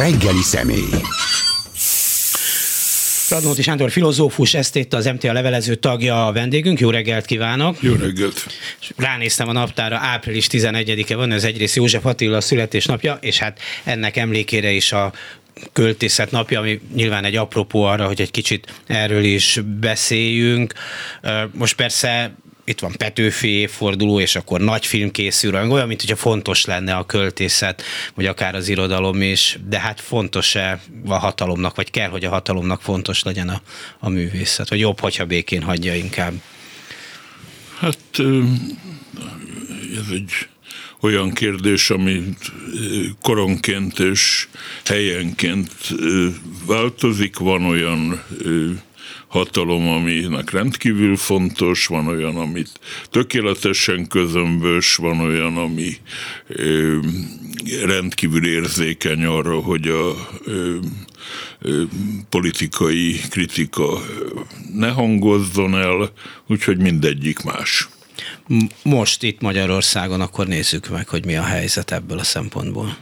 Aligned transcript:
reggeli 0.00 0.42
személy. 0.42 0.88
Radnóti 3.28 3.62
Sándor 3.62 3.90
filozófus, 3.90 4.54
esztéta, 4.54 4.96
az 4.96 5.04
MTA 5.04 5.32
levelező 5.32 5.74
tagja 5.74 6.26
a 6.26 6.32
vendégünk. 6.32 6.80
Jó 6.80 6.90
reggelt 6.90 7.24
kívánok! 7.24 7.76
Jó 7.82 7.94
reggelt! 7.94 8.46
Ránéztem 8.96 9.48
a 9.48 9.52
naptára, 9.52 9.96
április 9.96 10.46
11-e 10.50 11.16
van, 11.16 11.32
ez 11.32 11.44
egyrészt 11.44 11.76
József 11.76 12.06
Attila 12.06 12.40
születésnapja, 12.40 13.18
és 13.20 13.38
hát 13.38 13.58
ennek 13.84 14.16
emlékére 14.16 14.70
is 14.70 14.92
a 14.92 15.12
költészet 15.72 16.30
napja, 16.30 16.58
ami 16.58 16.80
nyilván 16.94 17.24
egy 17.24 17.36
apropó 17.36 17.82
arra, 17.82 18.06
hogy 18.06 18.20
egy 18.20 18.30
kicsit 18.30 18.82
erről 18.86 19.24
is 19.24 19.60
beszéljünk. 19.80 20.72
Most 21.52 21.76
persze 21.76 22.34
itt 22.70 22.80
van 22.80 22.92
Petőfi 22.96 23.48
évforduló, 23.48 24.20
és 24.20 24.36
akkor 24.36 24.60
nagy 24.60 24.86
film 24.86 25.10
készül, 25.10 25.54
olyan, 25.54 25.86
mint 25.86 26.00
hogyha 26.00 26.16
fontos 26.16 26.64
lenne 26.64 26.94
a 26.94 27.06
költészet, 27.06 27.82
vagy 28.14 28.26
akár 28.26 28.54
az 28.54 28.68
irodalom 28.68 29.22
is, 29.22 29.58
de 29.68 29.78
hát 29.80 30.00
fontos-e 30.00 30.80
a 31.06 31.14
hatalomnak, 31.14 31.76
vagy 31.76 31.90
kell, 31.90 32.08
hogy 32.08 32.24
a 32.24 32.30
hatalomnak 32.30 32.82
fontos 32.82 33.22
legyen 33.22 33.48
a, 33.48 33.62
a 33.98 34.08
művészet, 34.08 34.68
vagy 34.68 34.78
jobb, 34.78 35.00
hogyha 35.00 35.24
békén 35.24 35.62
hagyja 35.62 35.94
inkább? 35.94 36.32
Hát 37.78 37.98
ez 39.96 40.12
egy 40.12 40.32
olyan 41.00 41.32
kérdés, 41.32 41.90
ami 41.90 42.22
koronként 43.22 43.98
és 43.98 44.48
helyenként 44.84 45.70
változik. 46.66 47.36
Van 47.36 47.64
olyan 47.64 48.22
hatalom, 49.30 49.88
aminek 49.88 50.50
rendkívül 50.50 51.16
fontos, 51.16 51.86
van 51.86 52.06
olyan, 52.06 52.36
amit 52.36 52.80
tökéletesen 53.10 54.06
közömbös, 54.08 54.96
van 54.96 55.20
olyan, 55.20 55.56
ami 55.56 55.96
ö, 56.46 56.98
rendkívül 57.84 58.46
érzékeny 58.46 59.24
arra, 59.24 59.60
hogy 59.60 59.88
a 59.88 60.28
ö, 60.44 60.76
ö, 61.58 61.82
politikai 62.28 63.20
kritika 63.30 64.02
ne 64.74 64.88
hangozzon 64.88 65.74
el, 65.74 66.12
úgyhogy 66.46 66.78
mindegyik 66.78 67.42
más. 67.42 67.88
Most 68.82 69.22
itt 69.22 69.40
Magyarországon 69.40 70.20
akkor 70.20 70.46
nézzük 70.46 70.88
meg, 70.88 71.08
hogy 71.08 71.24
mi 71.24 71.36
a 71.36 71.42
helyzet 71.42 71.92
ebből 71.92 72.18
a 72.18 72.24
szempontból. 72.24 72.96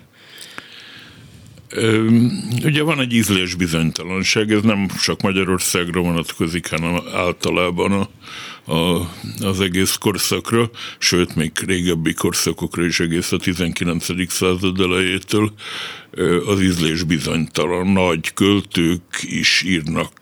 Ugye 2.65 2.83
van 2.83 3.01
egy 3.01 3.13
ízlés 3.13 3.55
bizonytalanság, 3.55 4.53
ez 4.53 4.63
nem 4.63 4.87
csak 5.03 5.23
Magyarországra 5.23 6.01
vonatkozik, 6.01 6.71
hanem 6.71 7.01
általában 7.13 7.93
a, 7.93 8.09
a, 8.73 9.11
az 9.41 9.61
egész 9.61 9.95
korszakra, 9.95 10.71
sőt, 10.99 11.35
még 11.35 11.53
régebbi 11.67 12.15
korszakokra 12.15 12.85
is 12.85 13.01
egész 13.01 13.33
a 13.33 13.37
19. 13.37 14.33
század 14.33 14.81
elejétől 14.81 15.53
az 16.47 16.61
ízlés 16.63 17.03
bizonytalan. 17.03 17.87
Nagy 17.87 18.33
költők 18.35 19.03
is 19.21 19.63
írnak 19.67 20.13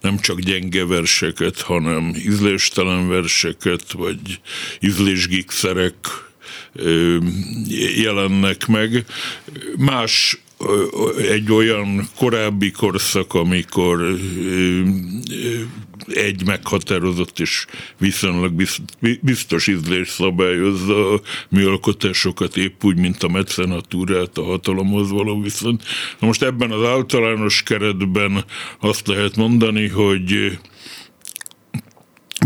nem 0.00 0.18
csak 0.18 0.40
gyenge 0.40 0.86
verseket, 0.86 1.60
hanem 1.60 2.12
ízléstelen 2.14 3.08
verseket, 3.08 3.92
vagy 3.92 4.40
ízlésgikszerek, 4.80 6.27
jelennek 7.96 8.66
meg. 8.66 9.04
Más 9.76 10.42
egy 11.28 11.52
olyan 11.52 12.08
korábbi 12.16 12.70
korszak, 12.70 13.34
amikor 13.34 14.18
egy 16.06 16.46
meghatározott 16.46 17.40
és 17.40 17.66
viszonylag 17.98 18.64
biztos 19.20 19.66
ízlés 19.66 20.08
szabályozza 20.08 21.12
a 21.12 21.20
műalkotásokat 21.48 22.56
épp 22.56 22.84
úgy, 22.84 22.96
mint 22.96 23.22
a 23.22 23.28
mecenatúrát, 23.28 24.38
a 24.38 24.44
hatalomhoz 24.44 25.10
való 25.10 25.40
viszont. 25.40 25.82
Na 26.18 26.26
most 26.26 26.42
ebben 26.42 26.70
az 26.70 26.84
általános 26.84 27.62
keretben 27.62 28.44
azt 28.80 29.06
lehet 29.06 29.36
mondani, 29.36 29.88
hogy 29.88 30.58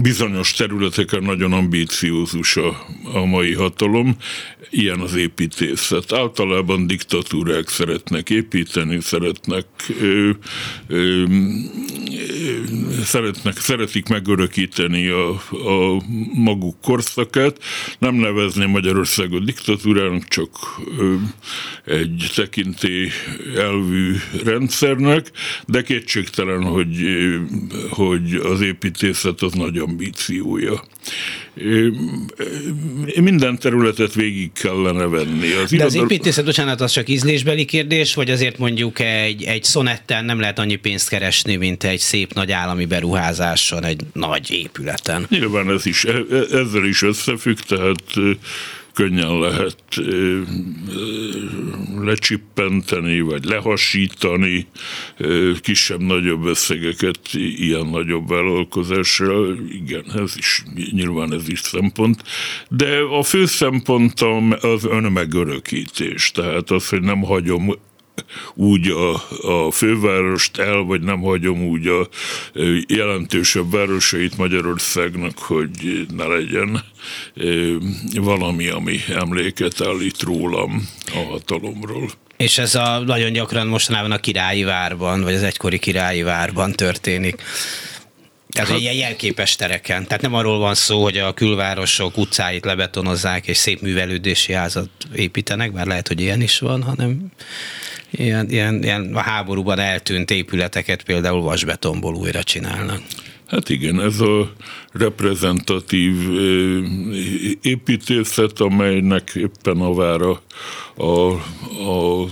bizonyos 0.02 0.52
területeken 0.52 1.22
nagyon 1.22 1.52
ambíciózus 1.52 2.56
a, 2.56 2.86
a 3.12 3.24
mai 3.24 3.54
hatalom, 3.54 4.16
ilyen 4.70 5.00
az 5.00 5.14
építészet. 5.14 6.12
Általában 6.12 6.86
diktatúrák 6.86 7.68
szeretnek 7.68 8.30
építeni, 8.30 9.00
szeretnek, 9.00 9.66
ö, 10.00 10.30
ö, 10.86 11.24
szeretnek 13.04 13.56
szeretik 13.56 14.08
megörökíteni 14.08 15.08
a, 15.08 15.28
a 15.50 16.02
maguk 16.34 16.80
korszakát. 16.80 17.58
Nem 17.98 18.14
nevezni 18.14 18.66
Magyarországot 18.66 19.44
diktatúrának, 19.44 20.28
csak 20.28 20.50
ö, 20.98 21.14
egy 21.84 22.30
tekintély 22.34 23.08
elvű 23.56 24.14
rendszernek, 24.44 25.30
de 25.66 25.82
kétségtelen, 25.82 26.62
hogy, 26.62 27.06
hogy 27.90 28.34
az 28.34 28.60
építészet 28.60 29.42
az 29.42 29.52
nagy 29.52 29.78
ambíciója. 29.92 30.84
Minden 33.20 33.58
területet 33.58 34.14
végig 34.14 34.52
kellene 34.52 35.06
venni. 35.06 35.52
Az 35.52 35.70
De 35.70 35.84
az 35.84 35.94
építészet, 35.94 36.44
bocsánat, 36.44 36.80
az 36.80 36.92
csak 36.92 37.08
ízlésbeli 37.08 37.64
kérdés, 37.64 38.14
vagy 38.14 38.30
azért 38.30 38.58
mondjuk 38.58 38.98
egy, 38.98 39.42
egy 39.42 39.64
szonetten 39.64 40.24
nem 40.24 40.40
lehet 40.40 40.58
annyi 40.58 40.76
pénzt 40.76 41.08
keresni, 41.08 41.56
mint 41.56 41.84
egy 41.84 41.98
szép 41.98 42.32
nagy 42.32 42.52
állami 42.52 42.84
beruházáson, 42.84 43.84
egy 43.84 44.00
nagy 44.12 44.50
épületen? 44.50 45.26
Nyilván 45.28 45.70
ez 45.70 45.86
is, 45.86 46.04
e, 46.04 46.12
e, 46.30 46.36
ezzel 46.36 46.84
is 46.84 47.02
összefügg, 47.02 47.58
tehát 47.58 48.02
könnyen 48.94 49.38
lehet 49.38 49.76
lecsippenteni, 52.00 53.20
vagy 53.20 53.44
lehasítani 53.44 54.66
kisebb-nagyobb 55.60 56.44
összegeket 56.44 57.20
ilyen 57.56 57.86
nagyobb 57.86 58.28
vállalkozással. 58.28 59.58
Igen, 59.70 60.04
ez 60.14 60.36
is, 60.36 60.62
nyilván 60.90 61.32
ez 61.32 61.48
is 61.48 61.60
szempont. 61.60 62.22
De 62.68 62.98
a 62.98 63.22
fő 63.22 63.46
szempont 63.46 64.20
az 64.60 64.84
önmegörökítés, 64.84 66.30
tehát 66.30 66.70
az, 66.70 66.88
hogy 66.88 67.00
nem 67.00 67.20
hagyom 67.22 67.74
úgy 68.54 68.88
a, 68.88 69.14
a 69.66 69.70
fővárost 69.70 70.58
el, 70.58 70.76
vagy 70.76 71.00
nem 71.00 71.20
hagyom 71.20 71.62
úgy 71.62 71.86
a 71.86 72.08
jelentősebb 72.86 73.70
városait 73.70 74.36
Magyarországnak, 74.36 75.38
hogy 75.38 76.06
ne 76.16 76.24
legyen 76.24 76.84
valami, 78.14 78.68
ami 78.68 78.98
emléket 79.08 79.80
állít 79.80 80.22
rólam 80.22 80.88
a 81.14 81.18
hatalomról. 81.18 82.10
És 82.36 82.58
ez 82.58 82.74
a 82.74 82.98
nagyon 82.98 83.32
gyakran 83.32 83.66
mostanában 83.66 84.10
a 84.10 84.18
királyi 84.18 84.64
várban, 84.64 85.22
vagy 85.22 85.34
az 85.34 85.42
egykori 85.42 85.78
királyi 85.78 86.22
várban 86.22 86.72
történik. 86.72 87.42
Tehát 88.52 88.68
hát, 88.68 88.78
ilyen 88.78 88.94
jelképes 88.94 89.56
tereken. 89.56 90.06
Tehát 90.06 90.22
nem 90.22 90.34
arról 90.34 90.58
van 90.58 90.74
szó, 90.74 91.02
hogy 91.02 91.18
a 91.18 91.32
külvárosok 91.32 92.16
utcáit 92.16 92.64
lebetonozzák 92.64 93.46
és 93.46 93.56
szép 93.56 93.80
művelődési 93.80 94.52
házat 94.52 94.88
építenek, 95.14 95.72
bár 95.72 95.86
lehet, 95.86 96.08
hogy 96.08 96.20
ilyen 96.20 96.40
is 96.40 96.58
van, 96.58 96.82
hanem 96.82 97.32
ilyen, 98.12 98.50
ilyen, 98.50 98.82
ilyen 98.82 99.14
a 99.14 99.20
háborúban 99.20 99.78
eltűnt 99.78 100.30
épületeket 100.30 101.02
például 101.02 101.42
vasbetonból 101.42 102.14
újra 102.14 102.42
csinálnak. 102.42 103.00
Hát 103.46 103.68
igen, 103.68 104.00
ez 104.00 104.20
a 104.20 104.52
reprezentatív 104.92 106.14
építészet, 107.62 108.60
amelynek 108.60 109.32
éppen 109.34 109.80
a 109.80 109.94
vára 109.94 110.42
a, 110.94 111.30
a 111.90 112.28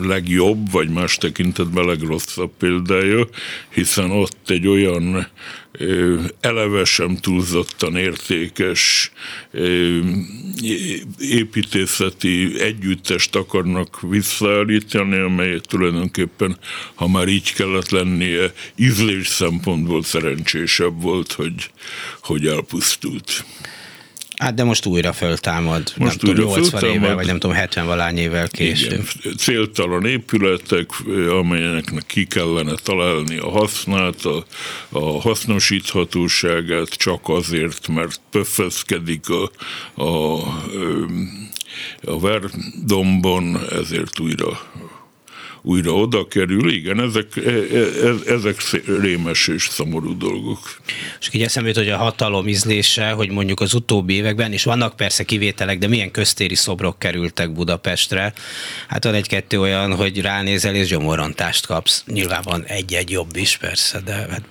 legjobb, 0.00 0.70
vagy 0.70 0.88
más 0.88 1.16
tekintetben 1.16 1.84
legrosszabb 1.84 2.50
példája, 2.58 3.26
hiszen 3.68 4.10
ott 4.10 4.50
egy 4.50 4.66
olyan 4.66 5.28
eleve 6.40 6.84
sem 6.84 7.16
túlzottan 7.16 7.96
értékes 7.96 9.12
építészeti 11.18 12.60
együttest 12.60 13.36
akarnak 13.36 14.00
visszaállítani, 14.00 15.18
amely 15.18 15.60
tulajdonképpen, 15.60 16.58
ha 16.94 17.08
már 17.08 17.28
így 17.28 17.52
kellett 17.52 17.90
lennie, 17.90 18.52
ízlés 18.76 19.26
szempontból 19.26 20.02
szerencsésebb 20.02 21.02
volt, 21.02 21.23
hogy, 21.32 21.70
hogy 22.20 22.46
elpusztult. 22.46 23.44
Hát 24.36 24.54
de 24.54 24.64
most 24.64 24.86
újra 24.86 25.12
föltámad, 25.12 25.92
most 25.96 26.22
nem 26.22 26.30
újra 26.30 26.42
tudom, 26.42 26.58
80 26.58 26.80
föltámad. 26.80 27.02
évvel, 27.02 27.14
vagy 27.14 27.26
nem 27.26 27.38
tudom, 27.38 27.56
70 27.56 27.86
valány 27.86 28.18
évvel 28.18 28.48
később. 28.48 28.90
Igen, 29.22 29.36
céltalan 29.36 30.06
épületek, 30.06 30.90
amelyeknek 31.28 32.06
ki 32.06 32.26
kellene 32.26 32.74
találni 32.82 33.36
a 33.36 33.50
hasznát, 33.50 34.24
a, 34.24 34.44
a 34.88 35.20
hasznosíthatóságát, 35.20 36.88
csak 36.88 37.20
azért, 37.28 37.88
mert 37.88 38.20
pöffeszkedik 38.30 39.24
a, 39.28 39.50
a, 40.02 40.38
a 42.04 42.20
verdombon, 42.20 43.58
ezért 43.70 44.20
újra 44.20 44.60
újra 45.66 45.92
oda 45.92 46.26
kerül. 46.26 46.70
Igen, 46.70 47.00
ezek, 47.00 47.36
e, 47.36 47.50
e, 47.50 48.32
ezek 48.34 48.56
rémes 49.00 49.48
és 49.48 49.68
szomorú 49.70 50.16
dolgok. 50.16 50.58
És 51.20 51.28
így 51.32 51.42
eszembe 51.42 51.68
jut, 51.68 51.78
hogy 51.78 51.88
a 51.88 51.96
hatalom 51.96 52.48
ízlése, 52.48 53.10
hogy 53.10 53.30
mondjuk 53.30 53.60
az 53.60 53.74
utóbbi 53.74 54.14
években, 54.14 54.52
és 54.52 54.64
vannak 54.64 54.96
persze 54.96 55.24
kivételek, 55.24 55.78
de 55.78 55.88
milyen 55.88 56.10
köztéri 56.10 56.54
szobrok 56.54 56.98
kerültek 56.98 57.52
Budapestre. 57.52 58.32
Hát 58.88 59.04
van 59.04 59.14
egy-kettő 59.14 59.60
olyan, 59.60 59.94
hogy 59.94 60.20
ránézel 60.20 60.74
és 60.74 60.88
gyomorantást 60.88 61.66
kapsz. 61.66 62.04
Nyilván 62.06 62.42
van 62.44 62.64
egy-egy 62.64 63.10
jobb 63.10 63.36
is 63.36 63.56
persze, 63.56 64.00
de 64.00 64.12
hát... 64.12 64.42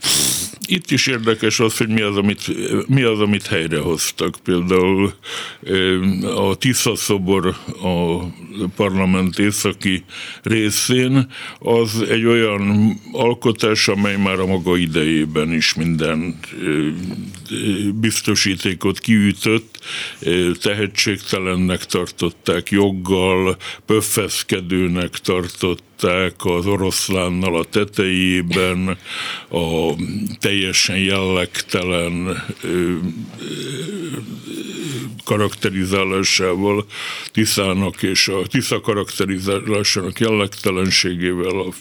Itt 0.65 0.91
is 0.91 1.07
érdekes 1.07 1.59
az, 1.59 1.77
hogy 1.77 1.87
mi 1.87 2.01
az, 2.01 2.17
amit, 2.17 2.41
mi 2.87 3.01
az, 3.01 3.19
amit 3.19 3.47
helyrehoztak. 3.47 4.37
Például 4.43 5.13
a 6.35 6.55
Tisza 6.55 6.95
szobor 6.95 7.55
a 7.81 8.23
parlament 8.75 9.39
északi 9.39 10.03
részén 10.43 11.02
az 11.59 12.01
egy 12.09 12.25
olyan 12.25 12.93
alkotás, 13.11 13.87
amely 13.87 14.17
már 14.17 14.39
a 14.39 14.45
maga 14.45 14.77
idejében 14.77 15.53
is 15.53 15.73
minden 15.73 16.39
biztosítékot 17.93 18.99
kiütött, 18.99 19.79
tehetségtelennek 20.61 21.85
tartották 21.85 22.69
joggal, 22.69 23.57
pöffeszkedőnek 23.85 25.09
tartott 25.09 25.83
találkozták 26.03 26.45
az 26.45 26.65
oroszlánnal 26.65 27.57
a 27.57 27.63
tetejében, 27.63 28.97
a 29.49 29.93
teljesen 30.39 30.97
jellegtelen 30.97 32.43
karakterizálásával, 35.25 36.85
Tiszának 37.31 38.03
és 38.03 38.27
a 38.27 38.47
Tisza 38.47 38.81
karakterizálásának 38.81 40.19
jellegtelenségével, 40.19 41.59
a, 41.59 41.73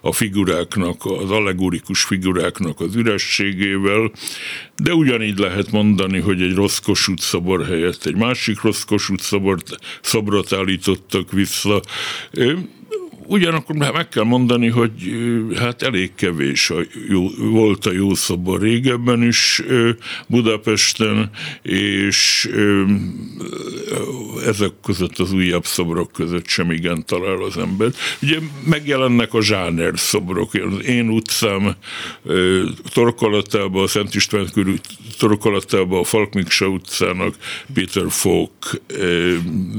a 0.00 0.12
figuráknak, 0.12 1.04
az 1.04 1.30
allegorikus 1.30 2.02
figuráknak 2.02 2.80
az 2.80 2.94
ürességével, 2.94 4.10
de 4.76 4.94
ugyanígy 4.94 5.38
lehet 5.38 5.70
mondani, 5.70 6.20
hogy 6.20 6.42
egy 6.42 6.54
rossz 6.54 6.78
Kossuth 6.78 7.22
szobor 7.22 7.64
helyett 7.64 8.06
egy 8.06 8.16
másik 8.16 8.60
rossz 8.60 8.82
Kossuth 8.82 9.22
szobort, 9.22 9.78
szobrot 10.00 10.52
állítottak 10.52 11.32
vissza 11.32 11.80
ugyanakkor 13.32 13.76
meg 13.76 14.08
kell 14.08 14.24
mondani, 14.24 14.68
hogy 14.68 14.92
hát 15.56 15.82
elég 15.82 16.14
kevés 16.14 16.70
a 16.70 16.76
jó, 17.08 17.28
volt 17.38 17.86
a 17.86 17.92
jó 17.92 18.14
szobor 18.14 18.60
régebben 18.60 19.22
is 19.22 19.62
Budapesten, 20.26 21.30
és 21.62 22.50
ezek 24.46 24.70
között 24.82 25.18
az 25.18 25.32
újabb 25.32 25.64
szobrok 25.64 26.12
között 26.12 26.46
sem 26.46 26.70
igen 26.70 27.04
talál 27.06 27.42
az 27.42 27.58
ember. 27.58 27.90
Ugye 28.22 28.38
megjelennek 28.66 29.34
a 29.34 29.42
zsáner 29.42 29.92
szobrok. 29.94 30.50
Én 30.86 31.08
utcám 31.08 31.74
torkolatában, 32.92 33.82
a 33.82 33.86
Szent 33.86 34.14
István 34.14 34.48
körül 34.52 34.78
torkolatában, 35.18 36.00
a 36.00 36.04
Falkmiksa 36.04 36.66
utcának 36.66 37.34
Peter 37.74 38.06
Falk 38.08 38.80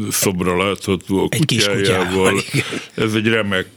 szobra 0.09 0.57
látható 0.67 1.23
a 1.23 1.37
kutyájával. 1.37 2.41
Ez 2.93 3.13
egy 3.13 3.27
remek 3.27 3.67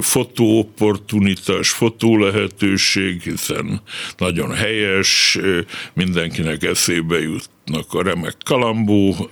fotóopportunitás, 0.00 1.70
fotó 1.70 2.18
lehetőség, 2.18 3.22
hiszen 3.22 3.80
nagyon 4.16 4.54
helyes, 4.54 5.38
mindenkinek 5.92 6.62
eszébe 6.62 7.18
jutnak 7.20 7.94
a 7.94 8.02
remek 8.02 8.36
kalambó 8.44 9.30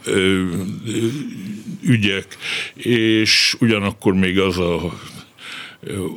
ügyek, 1.83 2.37
és 2.75 3.57
ugyanakkor 3.61 4.15
még 4.15 4.39
az 4.39 4.59
a 4.59 4.99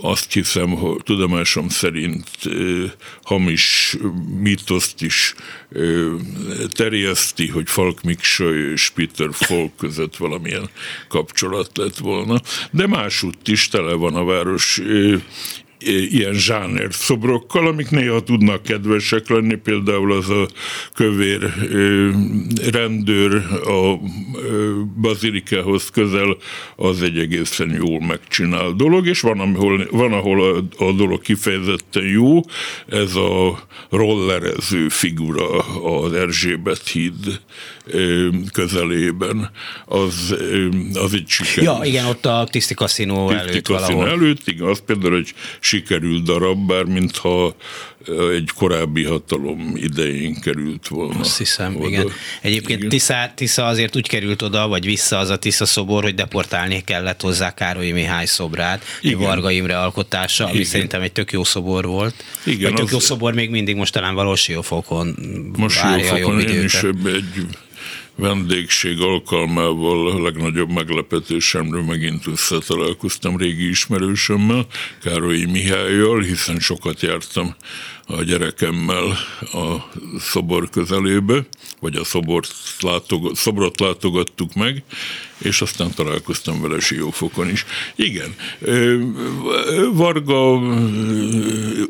azt 0.01 0.33
hiszem, 0.33 0.69
hogy 0.69 1.03
tudomásom 1.03 1.69
szerint 1.69 2.29
hamis 3.23 3.97
mítoszt 4.39 5.01
is 5.01 5.35
terjeszti, 6.69 7.47
hogy 7.47 7.69
Falk 7.69 8.01
Miksa 8.01 8.55
és 8.55 8.89
Peter 8.89 9.29
Falk 9.31 9.75
között 9.77 10.15
valamilyen 10.17 10.69
kapcsolat 11.07 11.77
lett 11.77 11.97
volna. 11.97 12.41
De 12.71 12.87
másútt 12.87 13.47
is 13.47 13.67
tele 13.67 13.93
van 13.93 14.15
a 14.15 14.23
város 14.23 14.81
ilyen 15.85 16.33
zsáner 16.33 16.87
szobrokkal, 16.93 17.67
amik 17.67 17.89
néha 17.89 18.23
tudnak 18.23 18.63
kedvesek 18.63 19.29
lenni, 19.29 19.55
például 19.55 20.11
az 20.11 20.29
a 20.29 20.47
kövér 20.93 21.53
rendőr 22.71 23.35
a 23.65 23.99
bazilikához 25.01 25.89
közel, 25.89 26.37
az 26.75 27.01
egy 27.01 27.17
egészen 27.17 27.81
jól 27.85 28.05
megcsinál 28.05 28.71
dolog, 28.71 29.07
és 29.07 29.21
van, 29.21 29.39
ahol, 29.39 29.87
van, 29.91 30.13
ahol 30.13 30.43
a, 30.43 30.83
a 30.85 30.91
dolog 30.91 31.21
kifejezetten 31.21 32.05
jó, 32.05 32.41
ez 32.87 33.15
a 33.15 33.59
rollerező 33.89 34.89
figura 34.89 35.57
az 35.83 36.13
Erzsébet 36.13 36.87
híd 36.87 37.39
közelében, 38.51 39.51
az, 39.85 40.35
az 40.93 41.13
egy 41.13 41.27
siker. 41.27 41.63
Ja, 41.63 41.79
igen, 41.83 42.05
ott 42.05 42.25
a 42.25 42.47
Tiszti 42.51 42.73
Kaszinó 42.73 43.29
előtt 43.29 43.67
valahol. 43.67 44.07
előtt, 44.07 44.47
igen, 44.47 44.67
az 44.67 44.81
például 44.85 45.15
egy 45.15 45.33
sikerült 45.59 46.23
darab, 46.23 46.67
bár 46.67 46.83
mintha 46.83 47.55
egy 48.07 48.49
korábbi 48.55 49.03
hatalom 49.03 49.71
idején 49.75 50.39
került 50.41 50.87
volna. 50.87 51.19
Azt 51.19 51.37
hiszem, 51.37 51.75
oda. 51.75 51.87
igen. 51.87 52.11
Egyébként 52.41 52.77
igen. 52.79 52.89
Tisza, 52.89 53.31
Tisza 53.35 53.65
azért 53.65 53.95
úgy 53.95 54.07
került 54.07 54.41
oda, 54.41 54.67
vagy 54.67 54.85
vissza 54.85 55.17
az 55.17 55.29
a 55.29 55.37
Tisza 55.37 55.65
szobor, 55.65 56.03
hogy 56.03 56.15
deportálni 56.15 56.83
kellett 56.83 57.21
hozzá 57.21 57.53
Károly 57.53 57.91
Mihály 57.91 58.25
szobrát, 58.25 58.83
igen. 59.01 59.19
Varga 59.19 59.51
Imre 59.51 59.79
alkotása, 59.79 60.43
ami 60.43 60.53
igen. 60.53 60.65
szerintem 60.65 61.01
egy 61.01 61.11
tök 61.11 61.31
jó 61.31 61.43
szobor 61.43 61.85
volt. 61.85 62.23
Igen, 62.45 62.71
vagy 62.71 62.79
tök 62.79 62.91
jó 62.91 62.99
szobor 62.99 63.33
még 63.33 63.49
mindig 63.49 63.75
most 63.75 63.93
talán 63.93 64.15
valós 64.15 64.41
Siófokon 64.41 65.15
most 65.57 65.83
időket. 65.83 66.49
Én 66.49 66.63
is 66.63 66.83
egy 66.83 67.47
vendégség 68.17 68.99
alkalmával 68.99 70.11
a 70.11 70.21
legnagyobb 70.21 70.69
meglepetésemről 70.69 71.83
megint 71.83 72.27
összetalálkoztam 72.27 73.37
régi 73.37 73.69
ismerősömmel, 73.69 74.65
Károlyi 75.03 75.45
Mihályjal, 75.45 76.21
hiszen 76.21 76.59
sokat 76.59 77.01
jártam 77.01 77.55
a 78.07 78.23
gyerekemmel 78.23 79.17
a 79.41 79.89
szobor 80.19 80.69
közelébe, 80.69 81.45
vagy 81.79 81.95
a 81.95 82.03
szobort, 82.03 82.53
látogat, 82.79 83.35
szobrot 83.35 83.79
látogattuk 83.79 84.53
meg, 84.53 84.83
és 85.37 85.61
aztán 85.61 85.91
találkoztam 85.95 86.61
vele 86.61 86.79
Siófokon 86.79 87.49
is. 87.49 87.65
Igen, 87.95 88.35
Varga 89.93 90.61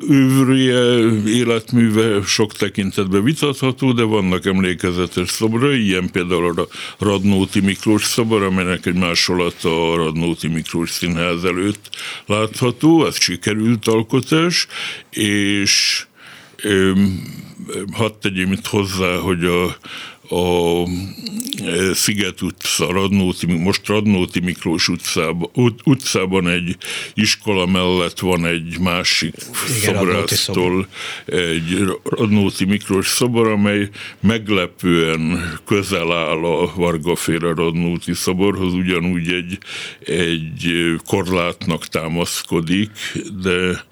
ővrje, 0.09 0.97
életműve 1.25 2.21
sok 2.25 2.53
tekintetben 2.53 3.23
vitatható, 3.23 3.91
de 3.91 4.03
vannak 4.03 4.45
emlékezetes 4.45 5.29
szobrai, 5.29 5.85
ilyen 5.85 6.11
például 6.11 6.59
a 6.59 6.67
Radnóti 6.99 7.59
Miklós 7.59 8.03
szobor, 8.03 8.43
amelynek 8.43 8.85
egy 8.85 8.95
másolata 8.97 9.91
a 9.91 9.95
Radnóti 9.95 10.47
Miklós 10.47 10.89
színház 10.89 11.43
előtt 11.43 11.89
látható, 12.25 13.05
ez 13.05 13.21
sikerült 13.21 13.87
alkotás, 13.87 14.67
és 15.09 16.05
hadd 17.91 18.11
tegyém 18.21 18.51
itt 18.51 18.65
hozzá, 18.65 19.17
hogy 19.17 19.45
a, 19.45 19.77
a 20.35 20.83
e, 21.65 21.93
Sziget 21.93 22.41
utca, 22.41 22.91
Radnóti, 22.91 23.45
most 23.45 23.87
Radnóti 23.87 24.39
Miklós 24.39 24.87
utcában, 24.87 25.49
ut, 25.53 25.79
utcában 25.83 26.47
egy 26.47 26.77
iskola 27.13 27.65
mellett 27.65 28.19
van 28.19 28.45
egy 28.45 28.79
másik 28.79 29.35
Igen, 29.79 29.95
szobrásztól 29.95 30.87
egy 31.25 31.85
Radnóti 32.03 32.65
Miklós 32.65 33.07
szobor, 33.07 33.47
amely 33.47 33.89
meglepően 34.19 35.53
közel 35.65 36.13
áll 36.13 36.45
a 36.45 36.73
Vargaféle 36.75 37.53
Radnóti 37.53 38.13
szoborhoz, 38.13 38.73
ugyanúgy 38.73 39.31
egy, 39.31 39.57
egy 39.99 40.95
korlátnak 41.05 41.87
támaszkodik, 41.87 42.91
de 43.41 43.85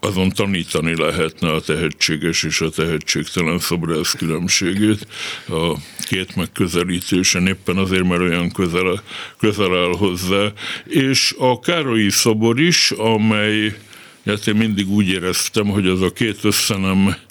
azon 0.00 0.28
tanítani 0.28 0.96
lehetne 0.96 1.52
a 1.52 1.60
tehetséges 1.60 2.42
és 2.42 2.60
a 2.60 2.70
tehetségtelen 2.70 3.58
szobrász 3.58 4.12
különbségét. 4.12 5.06
A 5.48 5.76
két 6.08 6.36
megközelítésen 6.36 7.46
éppen 7.46 7.76
azért, 7.76 8.04
mert 8.04 8.20
olyan 8.20 8.50
közel, 8.50 9.02
közel 9.38 9.76
áll 9.76 9.96
hozzá. 9.96 10.52
És 10.84 11.34
a 11.38 11.60
Károlyi 11.60 12.10
szobor 12.10 12.60
is, 12.60 12.90
amely 12.90 13.76
hát 14.24 14.46
én 14.46 14.56
mindig 14.56 14.90
úgy 14.90 15.08
éreztem, 15.08 15.66
hogy 15.66 15.86
az 15.86 16.02
a 16.02 16.10
két 16.10 16.44
összenem 16.44 16.96
illő, 17.06 17.26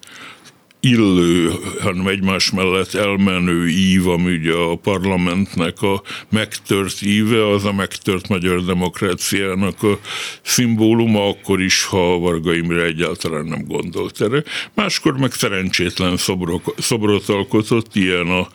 hanem 1.79 2.07
egymás 2.07 2.51
mellett 2.51 2.93
elmenő 2.93 3.67
ív, 3.67 4.07
ami 4.07 4.36
ugye 4.36 4.53
a 4.53 4.75
parlamentnek 4.75 5.81
a 5.81 6.01
megtört 6.29 7.01
íve, 7.01 7.50
az 7.50 7.65
a 7.65 7.74
megtört 7.74 8.27
magyar 8.27 8.63
demokráciának 8.65 9.84
a 9.84 10.00
szimbóluma, 10.41 11.27
akkor 11.27 11.62
is, 11.62 11.84
ha 11.86 12.19
Varga 12.19 12.53
Imre 12.53 12.84
egyáltalán 12.84 13.46
nem 13.46 13.65
gondolt 13.67 14.22
erre. 14.22 14.43
Máskor 14.74 15.17
meg 15.17 15.31
szerencsétlen 15.31 16.17
szobrok, 16.17 16.74
szobrot 16.77 17.29
alkotott, 17.29 17.96
ilyen 17.96 18.27
a 18.27 18.48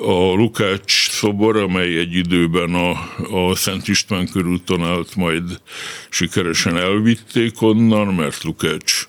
a 0.00 0.32
Lukács 0.34 1.10
szobor, 1.10 1.56
amely 1.56 1.98
egy 1.98 2.14
időben 2.14 2.74
a, 2.74 2.90
a 3.50 3.54
Szent 3.54 3.88
István 3.88 4.28
körúton 4.32 4.84
állt, 4.84 5.16
majd 5.16 5.60
sikeresen 6.10 6.76
elvitték 6.76 7.62
onnan, 7.62 8.14
mert 8.14 8.42
Lukács 8.42 9.08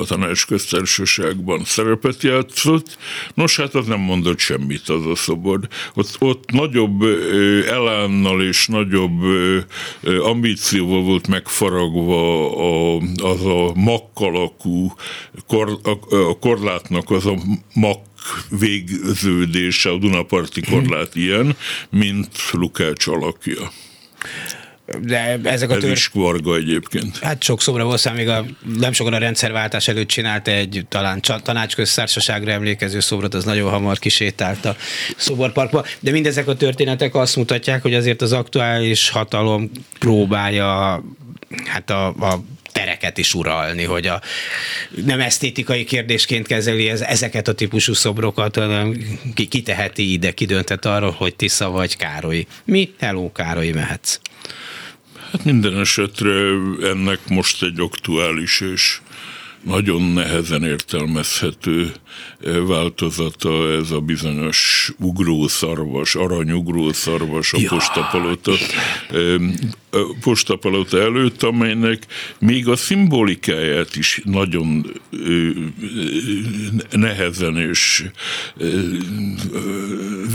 a 0.00 0.04
tanácsköztársaságban 0.06 1.64
szerepet 1.64 2.22
játszott. 2.22 2.98
Nos, 3.34 3.56
hát 3.56 3.74
az 3.74 3.86
nem 3.86 4.00
mondott 4.00 4.38
semmit 4.38 4.88
az 4.88 5.06
a 5.06 5.14
szobor. 5.14 5.60
Ott, 5.94 6.16
ott 6.18 6.50
nagyobb 6.50 7.02
elánnal 7.66 8.42
és 8.42 8.66
nagyobb 8.66 9.20
ambícióval 10.20 11.02
volt 11.02 11.28
megfaragva 11.28 12.50
a, 12.56 13.00
az 13.22 13.44
a 13.44 13.72
makkalakú 13.74 14.92
kor, 15.46 15.78
a, 15.82 16.14
a 16.14 16.38
korlátnak 16.38 17.10
az 17.10 17.26
a 17.26 17.38
mak 17.74 18.08
végződése, 18.48 19.90
a 19.90 19.96
Dunaparti 19.96 20.60
korlát 20.60 21.14
ilyen, 21.14 21.56
mint 21.90 22.28
Lukács 22.52 23.06
alakja. 23.06 23.70
De 24.98 25.38
ezek 25.42 25.70
a 25.70 25.76
tör... 25.76 25.90
Ez 25.90 25.96
is 25.96 26.08
kvarga 26.08 26.56
egyébként. 26.56 27.18
Hát 27.18 27.42
sok 27.42 27.60
szobra 27.60 27.84
volt, 27.84 28.14
még 28.14 28.28
a, 28.28 28.44
nem 28.78 28.92
sokan 28.92 29.12
a 29.12 29.18
rendszerváltás 29.18 29.88
előtt 29.88 30.08
csinált 30.08 30.48
egy 30.48 30.84
talán 30.88 31.20
tanácsköztársaságra 31.42 32.50
emlékező 32.50 33.00
szobrot, 33.00 33.34
az 33.34 33.44
nagyon 33.44 33.70
hamar 33.70 33.98
kisétált 33.98 34.64
a 34.64 34.76
szoborparkba. 35.16 35.84
De 36.00 36.10
mindezek 36.10 36.48
a 36.48 36.54
történetek 36.54 37.14
azt 37.14 37.36
mutatják, 37.36 37.82
hogy 37.82 37.94
azért 37.94 38.22
az 38.22 38.32
aktuális 38.32 39.10
hatalom 39.10 39.70
próbálja 39.98 41.02
hát 41.66 41.90
a, 41.90 42.06
a 42.06 42.42
tereket 42.72 43.18
is 43.18 43.34
uralni, 43.34 43.84
hogy 43.84 44.06
a, 44.06 44.20
nem 45.04 45.20
esztétikai 45.20 45.84
kérdésként 45.84 46.46
kezeli 46.46 46.88
ez, 46.88 47.00
ezeket 47.00 47.48
a 47.48 47.52
típusú 47.52 47.92
szobrokat, 47.92 48.56
hanem 48.56 48.96
ki, 49.34 49.46
ki 49.46 49.62
teheti 49.62 50.12
ide, 50.12 50.30
ki 50.30 50.46
arról, 50.80 51.10
hogy 51.10 51.36
Tisza 51.36 51.70
vagy 51.70 51.96
Károly. 51.96 52.46
Mi? 52.64 52.94
Hello, 52.98 53.32
Károly, 53.32 53.70
mehetsz. 53.70 54.20
Hát 55.32 55.44
minden 55.44 55.78
esetre 55.78 56.32
ennek 56.82 57.28
most 57.28 57.62
egy 57.62 57.80
aktuális 57.80 58.60
és 58.60 59.00
nagyon 59.64 60.02
nehezen 60.02 60.64
értelmezhető 60.64 61.92
eh, 62.44 62.66
változata 62.66 63.72
ez 63.72 63.90
a 63.90 64.00
bizonyos 64.00 64.90
ugrószarvas, 64.98 66.14
aranyugrószarvas 66.14 67.52
a 67.52 67.58
ja. 67.60 67.68
postapalota, 67.68 68.52
postapalota 70.20 71.00
előtt, 71.00 71.42
amelynek 71.42 72.06
még 72.38 72.68
a 72.68 72.76
szimbolikáját 72.76 73.96
is 73.96 74.20
nagyon 74.24 74.86
nehezen 76.90 77.56
és 77.56 78.04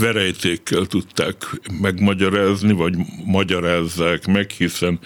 verejtékkel 0.00 0.86
tudták 0.86 1.60
megmagyarázni, 1.80 2.72
vagy 2.72 2.94
magyarázzák 3.24 4.26
meg, 4.26 4.50
hiszen 4.50 4.98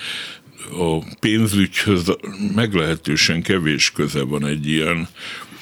a 0.78 0.98
pénzügyhöz 1.20 2.16
meglehetősen 2.54 3.42
kevés 3.42 3.90
köze 3.90 4.22
van 4.22 4.46
egy 4.46 4.68
ilyen 4.68 5.08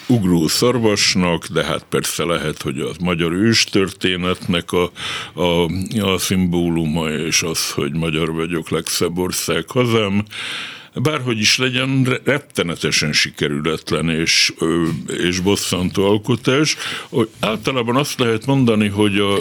ugró 0.09 0.47
szarvasnak, 0.47 1.47
de 1.47 1.65
hát 1.65 1.85
persze 1.89 2.25
lehet, 2.25 2.63
hogy 2.63 2.81
a 2.81 2.91
magyar 3.01 3.33
őstörténetnek 3.33 4.73
a, 4.73 4.91
a, 5.33 5.71
a 6.01 6.19
szimbóluma, 6.19 7.11
és 7.11 7.43
az, 7.43 7.71
hogy 7.71 7.93
magyar 7.93 8.33
vagyok, 8.33 8.69
legszebb 8.69 9.19
ország 9.19 9.71
hazám, 9.71 10.25
bárhogy 11.03 11.39
is 11.39 11.59
legyen, 11.59 12.21
rettenetesen 12.25 13.13
sikerületlen 13.13 14.09
és, 14.11 14.53
és 15.19 15.41
bosszantó 15.41 16.05
alkotás. 16.05 16.77
Általában 17.41 17.97
azt 17.97 18.19
lehet 18.19 18.47
mondani, 18.47 18.89
hogy 18.89 19.19
a, 19.19 19.39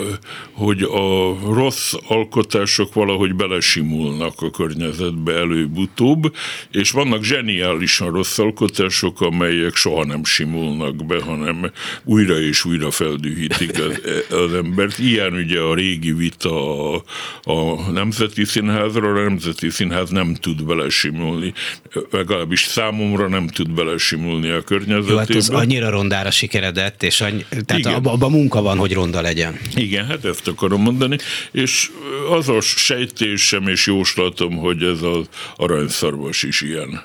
hogy 0.52 0.82
a 0.82 1.38
rossz 1.54 1.94
alkotások 2.08 2.94
valahogy 2.94 3.36
belesimulnak 3.36 4.42
a 4.42 4.50
környezetbe 4.50 5.34
előbb-utóbb, 5.34 6.36
és 6.72 6.92
vannak 6.92 7.24
zseniálisan 7.24 8.12
rossz 8.12 8.38
alkotások, 8.38 9.22
amelyek 9.22 9.76
soha 9.76 10.06
nem 10.06 10.24
simulnak 10.24 11.06
be, 11.06 11.22
hanem 11.22 11.72
újra 12.04 12.40
és 12.40 12.66
újra 12.66 12.92
feldühítik 12.92 13.80
az, 13.80 14.02
az 14.46 14.54
embert. 14.54 15.00
Ilyen 15.00 15.34
ugye 15.34 15.60
a 15.60 15.76
régi 15.76 16.14
vita 16.14 16.94
a, 16.94 17.04
a 17.44 17.92
Nemzeti 17.92 18.46
Színházra, 18.46 19.10
a 19.10 19.22
Nemzeti 19.22 19.70
Színház 19.70 20.10
nem 20.10 20.36
tud 20.36 20.64
belesimulni 20.66 21.47
belesimulni, 21.48 22.08
legalábbis 22.12 22.63
számomra 22.63 23.27
nem 23.27 23.48
tud 23.48 23.72
belesimulni 23.72 24.50
a 24.50 24.62
környezetébe. 24.62 25.12
Jó, 25.12 25.18
hát 25.18 25.30
az 25.30 25.50
annyira 25.50 25.89
rondára 25.89 26.32
sikeredett, 26.32 27.04
és 27.04 27.22
annyi, 27.22 27.46
tehát 27.66 27.86
abban 27.86 28.13
abba 28.13 28.30
munka 28.30 28.62
van, 28.62 28.77
hogy 28.77 28.94
ronda 28.94 29.22
legyen. 29.22 29.60
Igen, 29.75 30.06
hát 30.06 30.25
ezt 30.25 30.48
akarom 30.48 30.82
mondani, 30.82 31.18
és 31.51 31.92
az 32.30 32.50
a 32.50 32.62
sejtésem 32.62 33.68
és 33.68 33.86
jóslatom, 33.86 34.56
hogy 34.56 34.84
ez 34.84 35.01
az 35.01 35.30
aranyszarvas 35.56 36.44
is 36.44 36.62
ilyen 36.62 37.01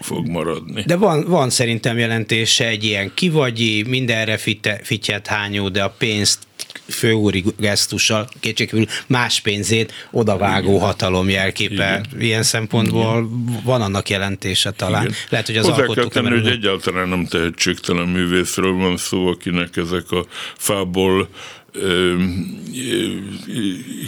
fog 0.00 0.28
maradni. 0.28 0.82
De 0.86 0.96
van, 0.96 1.24
van 1.28 1.50
szerintem 1.50 1.98
jelentése 1.98 2.66
egy 2.66 2.84
ilyen 2.84 3.10
kivagyi, 3.14 3.82
mindenre 3.82 4.38
fityet 4.82 5.26
hányó, 5.26 5.68
de 5.68 5.82
a 5.82 5.94
pénzt 5.98 6.38
főúri 6.88 7.44
gesztussal 7.58 8.28
kétségkívül 8.40 8.86
más 9.06 9.40
pénzét 9.40 9.92
odavágó 10.10 10.68
Igen. 10.68 10.80
hatalom 10.80 11.28
jelképe. 11.28 11.74
Igen. 11.74 12.20
Ilyen 12.20 12.42
szempontból 12.42 13.16
Igen. 13.16 13.60
van 13.64 13.82
annak 13.82 14.08
jelentése 14.08 14.70
talán. 14.70 15.02
Igen. 15.02 15.14
Lehet, 15.28 15.46
hogy 15.46 15.56
az 15.56 15.66
Hozzá 15.66 15.78
alkotók 15.80 16.12
tenni, 16.12 16.28
hogy 16.28 16.46
egyáltalán 16.46 17.08
nem 17.08 17.26
tehetségtelen 17.26 18.08
művészről 18.08 18.72
van 18.72 18.96
szó, 18.96 19.26
akinek 19.26 19.76
ezek 19.76 20.10
a 20.10 20.26
fából 20.56 21.28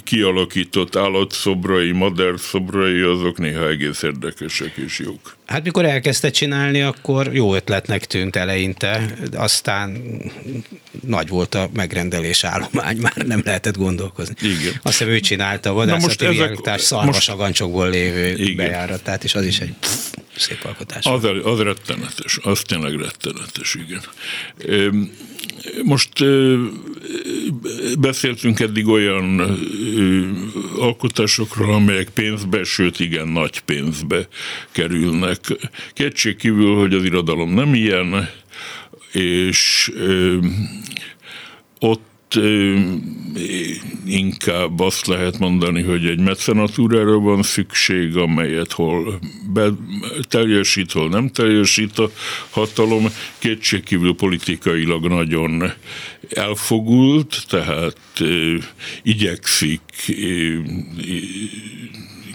kialakított 0.05 0.97
állatszobrai, 0.97 1.95
szobrai, 2.37 3.01
azok 3.01 3.39
néha 3.39 3.69
egész 3.69 4.03
érdekesek 4.03 4.77
és 4.77 4.99
jók. 4.99 5.37
Hát 5.47 5.65
mikor 5.65 5.85
elkezdte 5.85 6.31
csinálni, 6.31 6.83
akkor 6.83 7.35
jó 7.35 7.55
ötletnek 7.55 8.05
tűnt 8.05 8.37
eleinte, 8.37 9.15
aztán 9.33 10.03
nagy 11.07 11.29
volt 11.29 11.55
a 11.55 11.71
megrendelés 11.75 12.45
állomány, 12.45 12.97
már 12.97 13.17
nem 13.17 13.43
lehetett 13.45 13.77
gondolkozni. 13.77 14.35
Igen. 14.43 14.81
Azt 14.83 14.99
hiszem 14.99 15.09
ő 15.13 15.21
csinálta 15.21 15.71
a 15.71 15.73
vadászati 15.73 16.27
szarvasagancsokból 16.77 17.91
lévő 17.91 18.35
igen. 18.37 18.57
bejáratát, 18.57 19.25
és 19.25 19.35
az 19.35 19.45
is 19.45 19.61
egy 19.61 19.73
pff, 19.81 20.13
szép 20.37 20.65
alkotás. 20.65 21.05
Az, 21.05 21.25
az 21.45 21.61
rettenetes, 21.61 22.39
az 22.43 22.61
tényleg 22.61 22.95
rettenetes, 22.95 23.75
igen. 23.75 24.03
Most 25.85 26.25
beszéltünk 27.99 28.61
eddig 28.61 28.87
olyan 28.87 29.59
alkotásokról, 30.79 31.75
amelyek 31.75 32.09
pénzbe, 32.09 32.65
sőt 32.65 33.01
igen 33.01 33.29
nagy 33.29 33.61
pénzbe 33.61 34.29
kerülnek. 34.73 35.41
Kétség 35.93 36.37
kívül, 36.37 36.75
hogy 36.77 36.95
az 36.95 37.05
irodalom 37.05 37.55
nem 37.55 37.75
ilyen, 37.75 38.29
és 39.13 39.93
ott 41.81 42.07
inkább 44.07 44.81
azt 44.81 45.07
lehet 45.07 45.39
mondani, 45.39 45.83
hogy 45.83 46.07
egy 46.07 46.21
mecenatúrára 46.21 47.19
van 47.19 47.43
szükség, 47.43 48.17
amelyet 48.17 48.73
hol 48.73 49.19
be, 49.53 49.69
teljesít, 50.29 50.93
hol 50.93 51.09
nem 51.09 51.29
teljesít 51.29 51.99
a 51.99 52.11
hatalom. 52.51 53.07
Kétségkívül 53.39 54.15
politikailag 54.15 55.09
nagyon 55.09 55.73
elfogult, 56.29 57.45
tehát 57.49 57.99
igyekszik 59.03 59.81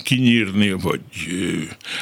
kinyírni, 0.04 0.72
vagy 0.72 1.02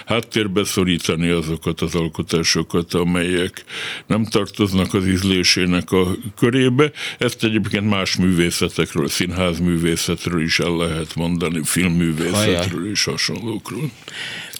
háttérbe 0.05 0.63
szorítani 0.63 1.29
azokat 1.29 1.81
az 1.81 1.95
alkotásokat, 1.95 2.93
amelyek 2.93 3.65
nem 4.07 4.25
tartoznak 4.25 4.93
az 4.93 5.07
ízlésének 5.07 5.91
a 5.91 6.15
körébe. 6.37 6.91
Ezt 7.17 7.43
egyébként 7.43 7.89
más 7.89 8.15
művészetekről, 8.15 9.07
színházművészetről 9.07 10.41
is 10.41 10.59
el 10.59 10.75
lehet 10.75 11.15
mondani, 11.15 11.61
filmművészetről 11.63 12.89
és 12.89 13.03
hasonlókról. 13.03 13.91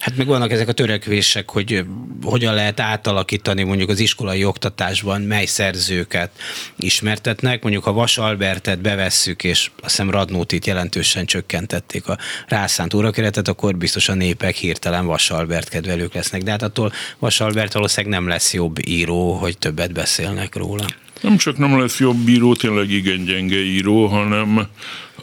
Hát 0.01 0.17
meg 0.17 0.27
vannak 0.27 0.51
ezek 0.51 0.67
a 0.67 0.71
törekvések, 0.71 1.49
hogy 1.49 1.85
hogyan 2.23 2.53
lehet 2.53 2.79
átalakítani 2.79 3.63
mondjuk 3.63 3.89
az 3.89 3.99
iskolai 3.99 4.43
oktatásban, 4.43 5.21
mely 5.21 5.45
szerzőket 5.45 6.31
ismertetnek. 6.75 7.61
Mondjuk 7.61 7.83
ha 7.83 7.93
Vas 7.93 8.17
Albertet 8.17 8.79
bevesszük, 8.79 9.43
és 9.43 9.71
azt 9.81 9.95
hiszem 9.95 10.09
Radnótit 10.09 10.65
jelentősen 10.65 11.25
csökkentették 11.25 12.07
a 12.07 12.17
rászánt 12.47 12.91
történetet, 12.91 13.47
akkor 13.47 13.75
biztos 13.75 14.09
a 14.09 14.13
népek 14.13 14.55
hirtelen 14.55 15.05
Vasalbert 15.05 15.69
kedvelők 15.69 16.13
lesznek. 16.13 16.43
De 16.43 16.51
hát 16.51 16.61
attól 16.61 16.91
Vasalbert 17.19 17.73
valószínűleg 17.73 18.19
nem 18.19 18.27
lesz 18.27 18.53
jobb 18.53 18.87
író, 18.87 19.33
hogy 19.33 19.57
többet 19.57 19.93
beszélnek 19.93 20.55
róla. 20.55 20.85
Nem 21.21 21.37
csak 21.37 21.57
nem 21.57 21.79
lesz 21.79 21.99
jobb 21.99 22.27
író, 22.27 22.55
tényleg 22.55 22.89
igen 22.89 23.23
gyenge 23.23 23.57
író, 23.63 24.05
hanem, 24.05 24.67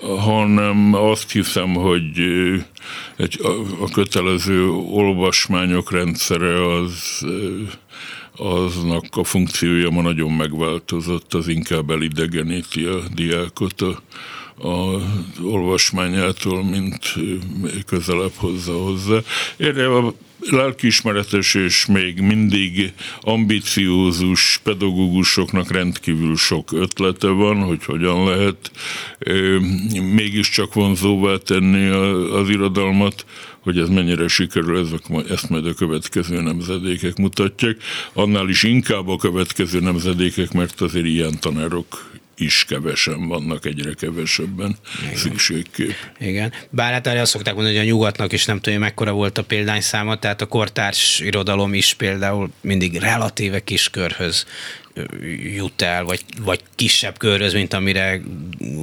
hanem 0.01 0.95
azt 0.95 1.33
hiszem, 1.33 1.75
hogy 1.75 2.19
egy, 3.17 3.41
a, 3.81 3.91
kötelező 3.93 4.69
olvasmányok 4.71 5.93
rendszere 5.93 6.75
az 6.77 7.25
aznak 8.37 9.05
a 9.11 9.25
funkciója 9.25 9.91
ma 9.91 10.03
nagyon 10.03 10.31
megváltozott, 10.31 11.35
az 11.35 11.49
inkább 11.49 11.91
elidegeníti 11.91 12.85
a 12.85 13.03
diákot 13.15 13.81
a, 13.81 14.03
a 14.69 15.01
olvasmányától, 15.43 16.65
mint 16.65 17.15
közelebb 17.87 18.35
hozza 18.37 18.73
hozzá. 18.73 19.19
Erre 19.57 19.89
lelkiismeretes 20.41 21.55
és 21.55 21.87
még 21.87 22.21
mindig 22.21 22.93
ambiciózus 23.21 24.61
pedagógusoknak 24.63 25.71
rendkívül 25.71 26.37
sok 26.37 26.73
ötlete 26.73 27.29
van, 27.29 27.57
hogy 27.57 27.85
hogyan 27.85 28.25
lehet 28.25 28.71
mégiscsak 30.15 30.75
vonzóvá 30.75 31.37
tenni 31.37 31.87
az 32.33 32.49
irodalmat, 32.49 33.25
hogy 33.69 33.79
ez 33.79 33.89
mennyire 33.89 34.29
sikerül, 34.29 34.87
ezek, 34.87 35.31
ezt 35.31 35.49
majd 35.49 35.67
a 35.67 35.75
következő 35.75 36.41
nemzedékek 36.41 37.17
mutatják. 37.17 37.77
Annál 38.13 38.49
is 38.49 38.63
inkább 38.63 39.09
a 39.09 39.17
következő 39.17 39.81
nemzedékek, 39.81 40.53
mert 40.53 40.81
azért 40.81 41.07
ilyen 41.07 41.41
tanárok 41.41 42.11
is 42.37 42.65
kevesen 42.69 43.29
vannak, 43.29 43.67
egyre 43.67 43.93
kevesebben 43.95 44.77
Igen. 45.03 45.17
szükségkép. 45.17 45.95
Igen. 46.19 46.53
Bár 46.71 46.93
hát 46.93 47.07
azt 47.07 47.31
szokták 47.31 47.55
mondani, 47.55 47.77
hogy 47.77 47.87
a 47.87 47.89
nyugatnak 47.89 48.33
is 48.33 48.45
nem 48.45 48.61
tudom, 48.61 48.79
mekkora 48.79 49.13
volt 49.13 49.39
a 49.39 49.43
példányszáma, 49.43 50.19
tehát 50.19 50.41
a 50.41 50.47
kortárs 50.47 51.21
irodalom 51.21 51.75
is 51.75 51.95
például 51.95 52.51
mindig 52.61 52.97
relatíve 52.97 53.65
kis 53.65 53.91
körhöz 53.91 54.47
jut 55.55 55.83
el, 55.83 56.05
vagy, 56.05 56.25
vagy 56.41 56.61
kisebb 56.75 57.19
körhöz, 57.19 57.53
mint 57.53 57.75
amire 57.75 58.21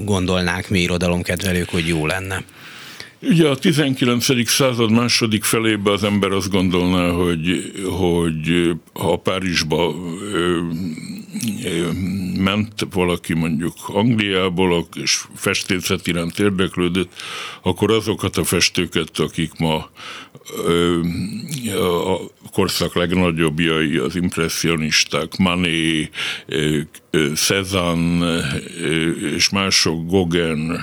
gondolnánk 0.04 0.70
mi 0.70 0.80
irodalomkedvelők, 0.80 1.70
hogy 1.70 1.88
jó 1.88 2.06
lenne. 2.06 2.44
Ugye 3.28 3.48
a 3.48 3.56
19. 3.56 4.50
század 4.50 4.92
második 4.92 5.44
felében 5.44 5.94
az 5.94 6.04
ember 6.04 6.32
azt 6.32 6.50
gondolná, 6.50 7.10
hogy, 7.10 7.72
hogy 7.90 8.72
ha 8.94 9.16
Párizsba 9.16 9.96
ment 12.38 12.88
valaki 12.92 13.34
mondjuk 13.34 13.74
Angliából, 13.88 14.88
és 14.96 15.24
festészet 15.36 16.08
iránt 16.08 16.40
érdeklődött, 16.40 17.14
akkor 17.62 17.92
azokat 17.92 18.38
a 18.38 18.44
festőket, 18.44 19.20
akik 19.20 19.52
ma 19.58 19.90
a 21.74 22.20
korszak 22.52 22.96
legnagyobbjai, 22.96 23.98
az 23.98 24.16
impressionisták, 24.16 25.38
Mané, 25.38 26.10
Cézanne 27.36 28.62
és 29.36 29.50
mások, 29.50 30.10
Gauguin, 30.10 30.80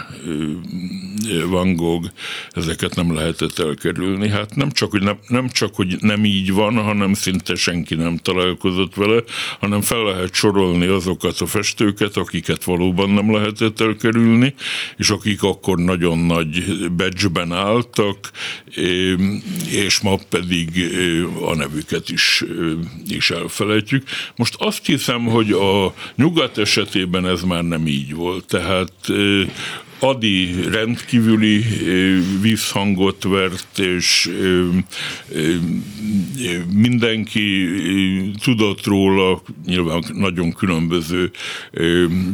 Van 1.47 1.75
Gogh, 1.75 2.06
ezeket 2.50 2.94
nem 2.94 3.14
lehetett 3.14 3.59
elkerülni. 3.59 4.28
Hát 4.28 4.54
nem 4.54 4.71
csak, 4.71 4.90
hogy 4.90 5.02
nem, 5.02 5.18
nem 5.28 5.49
csak, 5.49 5.75
hogy 5.75 5.97
nem 6.00 6.25
így 6.25 6.52
van, 6.52 6.75
hanem 6.75 7.14
szinte 7.14 7.54
senki 7.54 7.94
nem 7.94 8.16
találkozott 8.16 8.94
vele, 8.94 9.23
hanem 9.61 9.80
fel 9.80 10.02
lehet 10.02 10.35
sorolni 10.42 10.87
azokat 10.87 11.40
a 11.40 11.46
festőket, 11.46 12.16
akiket 12.16 12.64
valóban 12.64 13.11
nem 13.11 13.32
lehetett 13.32 13.80
elkerülni, 13.80 14.54
és 14.96 15.11
akik 15.11 15.42
akkor 15.42 15.78
nagyon 15.78 16.18
nagy 16.18 16.64
becsben 16.90 17.52
álltak, 17.52 18.30
és 19.70 20.00
ma 20.00 20.18
pedig 20.28 20.68
a 21.40 21.54
nevüket 21.54 22.11
is, 22.11 22.44
is 23.08 23.30
elfelejtjük. 23.30 24.04
Most 24.37 24.54
azt 24.58 24.87
hiszem, 24.87 25.25
hogy 25.25 25.50
a 25.50 25.94
nyugat 26.16 26.58
esetében 26.58 27.26
ez 27.26 27.42
már 27.42 27.64
nem 27.64 27.87
így 27.87 28.14
volt. 28.14 28.46
Tehát 28.46 28.92
Adi 30.04 30.54
rendkívüli 30.71 31.64
vízhangot 32.40 33.23
vert, 33.23 33.78
és 33.78 34.30
mindenki 36.75 37.68
tudott 38.42 38.85
róla, 38.85 39.42
nyilván 39.66 40.04
nagyon 40.12 40.52
különböző 40.52 41.30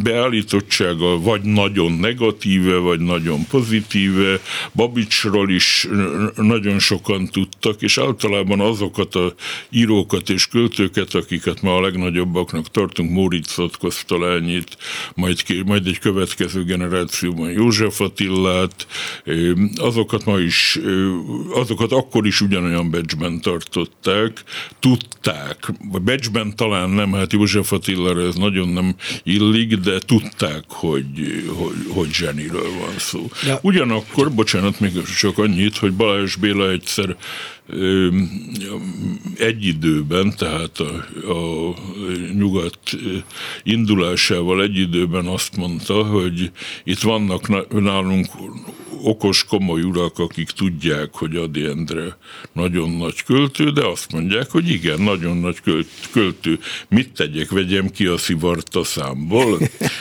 beállítottsága, 0.02 1.20
vagy 1.20 1.42
nagyon 1.42 1.92
negatíve, 1.92 2.76
vagy 2.76 3.00
nagyon 3.00 3.46
pozitíve. 3.46 4.40
Babicsról 4.74 5.50
is 5.50 5.88
nagyon 6.36 6.78
sokan 6.78 7.26
tudtak, 7.26 7.82
és 7.82 7.98
általában 7.98 8.60
azokat 8.60 9.14
a 9.14 9.34
írókat 9.70 10.30
és 10.30 10.46
költőket, 10.46 11.14
akiket 11.14 11.62
ma 11.62 11.76
a 11.76 11.80
legnagyobbaknak 11.80 12.70
tartunk, 12.70 13.10
Móriczot, 13.10 13.76
Kosztolányit, 13.76 14.76
majd, 15.14 15.42
majd 15.64 15.86
egy 15.86 15.98
következő 15.98 16.64
generációban 16.64 17.56
József 17.58 18.00
Attillát, 18.00 18.86
azokat 19.76 20.24
ma 20.24 20.38
is, 20.38 20.78
azokat 21.52 21.92
akkor 21.92 22.26
is 22.26 22.40
ugyanolyan 22.40 22.90
becsben 22.90 23.40
tartották, 23.40 24.42
tudták, 24.80 25.72
vagy 25.90 26.02
becsben 26.02 26.56
talán 26.56 26.90
nem, 26.90 27.12
hát 27.12 27.32
József 27.32 27.72
Attilára 27.72 28.20
ez 28.20 28.34
nagyon 28.34 28.68
nem 28.68 28.94
illik, 29.22 29.74
de 29.74 29.98
tudták, 29.98 30.64
hogy, 30.66 31.06
hogy, 31.56 31.76
hogy 31.88 32.12
zseniről 32.12 32.70
van 32.80 32.98
szó. 32.98 33.30
Ja. 33.46 33.58
Ugyanakkor, 33.62 34.32
bocsánat, 34.32 34.80
még 34.80 35.02
csak 35.18 35.38
annyit, 35.38 35.76
hogy 35.76 35.92
Balázs 35.92 36.34
Béla 36.34 36.70
egyszer 36.70 37.16
egy 39.38 39.64
időben, 39.64 40.34
tehát 40.36 40.78
a, 40.78 41.06
a 41.32 41.74
nyugat 42.34 42.78
indulásával 43.62 44.62
egy 44.62 44.76
időben 44.76 45.26
azt 45.26 45.56
mondta, 45.56 46.04
hogy 46.04 46.50
itt 46.84 47.00
vannak 47.00 47.70
nálunk 47.80 48.26
okos, 49.02 49.44
komoly 49.44 49.82
urak, 49.82 50.18
akik 50.18 50.50
tudják, 50.50 51.08
hogy 51.12 51.36
Adi 51.36 51.64
Endre 51.64 52.16
nagyon 52.52 52.90
nagy 52.90 53.22
költő, 53.22 53.70
de 53.70 53.86
azt 53.86 54.12
mondják, 54.12 54.50
hogy 54.50 54.68
igen, 54.68 55.00
nagyon 55.00 55.36
nagy 55.36 55.56
költő. 56.12 56.58
Mit 56.88 57.12
tegyek, 57.12 57.50
vegyem 57.50 57.90
ki 57.90 58.06
a 58.06 58.16
szivart 58.16 58.76
a 58.76 58.84
számból? 58.84 59.58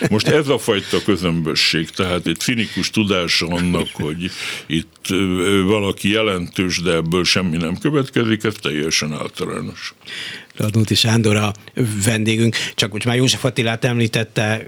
Most 0.10 0.28
ez 0.28 0.48
a 0.48 0.58
fajta 0.58 1.02
közömbösség, 1.04 1.90
tehát 1.90 2.28
egy 2.28 2.38
cinikus 2.38 2.90
tudása 2.90 3.48
annak, 3.48 3.88
hogy 3.94 4.32
itt 4.66 5.08
valaki 5.66 6.10
jelentős, 6.10 6.82
de 6.82 6.94
ebből 6.94 7.24
semmi 7.24 7.57
nem 7.58 7.78
következik, 7.78 8.44
ez 8.44 8.54
teljesen 8.62 9.14
általános. 9.14 9.94
Radnóti 10.56 10.96
Sándor 10.96 11.36
a 11.36 11.54
vendégünk, 12.06 12.56
csak 12.76 12.92
hogy 12.92 13.06
már 13.06 13.16
József 13.16 13.44
Attilát 13.44 13.86
említette, 13.86 14.66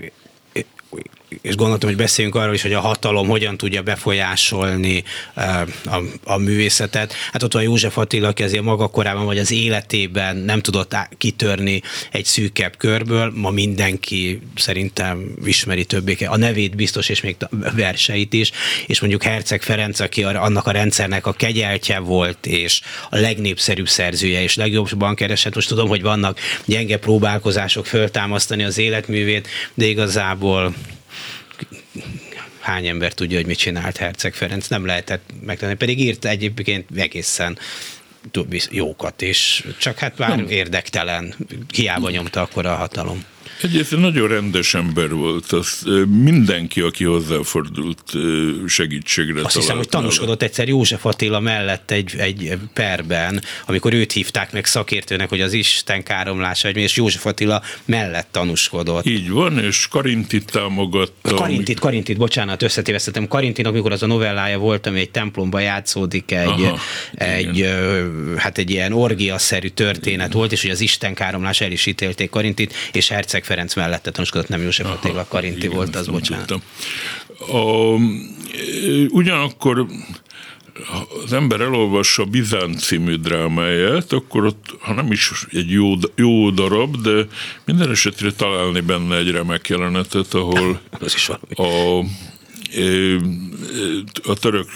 és 1.41 1.55
gondoltam, 1.55 1.89
hogy 1.89 1.97
beszéljünk 1.97 2.35
arról 2.35 2.53
is, 2.53 2.61
hogy 2.61 2.73
a 2.73 2.79
hatalom 2.79 3.27
hogyan 3.27 3.57
tudja 3.57 3.81
befolyásolni 3.81 5.03
eh, 5.33 5.61
a, 5.85 6.01
a 6.23 6.37
művészetet. 6.37 7.13
Hát 7.31 7.43
ott 7.43 7.53
van 7.53 7.63
József 7.63 7.97
Attila, 7.97 8.27
aki 8.27 8.43
azért 8.43 8.63
maga 8.63 8.87
korában 8.87 9.25
vagy 9.25 9.37
az 9.37 9.51
életében 9.51 10.35
nem 10.35 10.61
tudott 10.61 10.95
kitörni 11.17 11.81
egy 12.11 12.25
szűkebb 12.25 12.77
körből. 12.77 13.31
Ma 13.35 13.49
mindenki 13.49 14.41
szerintem 14.55 15.35
ismeri 15.45 15.85
többé 15.85 16.17
a 16.25 16.37
nevét 16.37 16.75
biztos, 16.75 17.09
és 17.09 17.21
még 17.21 17.35
verseit 17.75 18.33
is. 18.33 18.51
És 18.87 18.99
mondjuk 18.99 19.23
Herceg 19.23 19.61
Ferenc, 19.61 19.99
aki 19.99 20.23
annak 20.23 20.67
a 20.67 20.71
rendszernek 20.71 21.25
a 21.25 21.33
kegyeltje 21.33 21.99
volt, 21.99 22.45
és 22.45 22.81
a 23.09 23.17
legnépszerűbb 23.17 23.89
szerzője, 23.89 24.41
és 24.41 24.55
legjobban 24.55 25.15
keresett. 25.15 25.55
Most 25.55 25.67
tudom, 25.67 25.87
hogy 25.87 26.01
vannak 26.01 26.39
gyenge 26.65 26.97
próbálkozások 26.97 27.85
föltámasztani 27.85 28.63
az 28.63 28.77
életművét, 28.77 29.47
de 29.73 29.85
igazából 29.85 30.73
hány 32.69 32.87
ember 32.87 33.13
tudja, 33.13 33.37
hogy 33.37 33.45
mit 33.45 33.57
csinált 33.57 33.97
Herceg 33.97 34.33
Ferenc, 34.33 34.67
nem 34.67 34.85
lehetett 34.85 35.29
megtenni, 35.41 35.73
pedig 35.73 35.99
írt 35.99 36.25
egyébként 36.25 36.89
egészen 36.95 37.57
jókat 38.69 39.21
is, 39.21 39.63
csak 39.77 39.97
hát 39.97 40.17
már 40.17 40.45
érdektelen, 40.49 41.35
hiába 41.73 42.09
nyomta 42.09 42.41
akkor 42.41 42.65
a 42.65 42.75
hatalom. 42.75 43.25
Egyrészt 43.61 43.97
nagyon 43.97 44.27
rendes 44.27 44.73
ember 44.73 45.09
volt, 45.09 45.51
az 45.51 45.83
mindenki, 46.23 46.81
aki 46.81 47.03
hozzáfordult 47.03 48.03
segítségre 48.67 49.41
Azt 49.43 49.55
hiszem, 49.55 49.77
hogy 49.77 49.89
tanúskodott 49.89 50.41
egyszer 50.41 50.67
József 50.67 51.05
Attila 51.05 51.39
mellett 51.39 51.91
egy, 51.91 52.15
egy 52.17 52.57
perben, 52.73 53.41
amikor 53.65 53.93
őt 53.93 54.11
hívták 54.11 54.51
meg 54.51 54.65
szakértőnek, 54.65 55.29
hogy 55.29 55.41
az 55.41 55.53
Isten 55.53 56.03
káromlása, 56.03 56.69
és 56.69 56.95
József 56.95 57.25
Attila 57.25 57.61
mellett 57.85 58.27
tanúskodott. 58.31 59.05
Így 59.05 59.29
van, 59.29 59.59
és 59.59 59.87
Karintit 59.87 60.51
támogatta. 60.51 61.35
Karintit, 61.35 61.79
Karintit, 61.79 62.17
bocsánat, 62.17 62.61
összetévesztettem. 62.61 63.27
Karintinak, 63.27 63.71
amikor 63.71 63.91
az 63.91 64.03
a 64.03 64.07
novellája 64.07 64.57
volt, 64.57 64.87
ami 64.87 64.99
egy 64.99 65.11
templomba 65.11 65.59
játszódik, 65.59 66.31
egy, 66.31 66.47
Aha, 66.47 66.79
egy, 67.13 67.69
hát 68.37 68.57
egy 68.57 68.69
ilyen 68.69 68.93
orgiaszerű 68.93 69.67
történet 69.67 70.27
igen. 70.27 70.37
volt, 70.37 70.51
és 70.51 70.61
hogy 70.61 70.71
az 70.71 70.81
Isten 70.81 71.13
káromlás 71.13 71.61
el 71.61 71.71
is 71.71 71.85
ítélték 71.85 72.29
Karintit, 72.29 72.73
és 72.91 73.07
Herceg 73.07 73.43
Ferenc 73.49 73.75
mellette 73.75 74.11
tanúskodott, 74.11 74.47
nem 74.47 74.61
József 74.61 74.85
Aha, 74.85 74.95
Attila 74.95 75.25
Karinti 75.27 75.57
igen, 75.57 75.71
volt, 75.75 75.95
az 75.95 76.07
bocsánat. 76.07 76.51
A, 76.51 76.59
ugyanakkor 79.07 79.85
az 81.23 81.33
ember 81.33 81.61
elolvassa 81.61 82.25
Bizánc 82.25 82.83
című 82.83 83.15
drámáját, 83.15 84.11
akkor 84.11 84.45
ott, 84.45 84.75
ha 84.79 84.93
nem 84.93 85.11
is 85.11 85.31
egy 85.51 85.71
jó, 85.71 85.93
jó 86.15 86.49
darab, 86.49 87.01
de 87.01 87.27
minden 87.65 87.89
esetre 87.89 88.31
találni 88.31 88.79
benne 88.79 89.17
egy 89.17 89.31
remek 89.31 89.67
jelenetet, 89.67 90.33
ahol 90.33 90.81
a, 91.55 91.99
a 94.23 94.33
török 94.33 94.69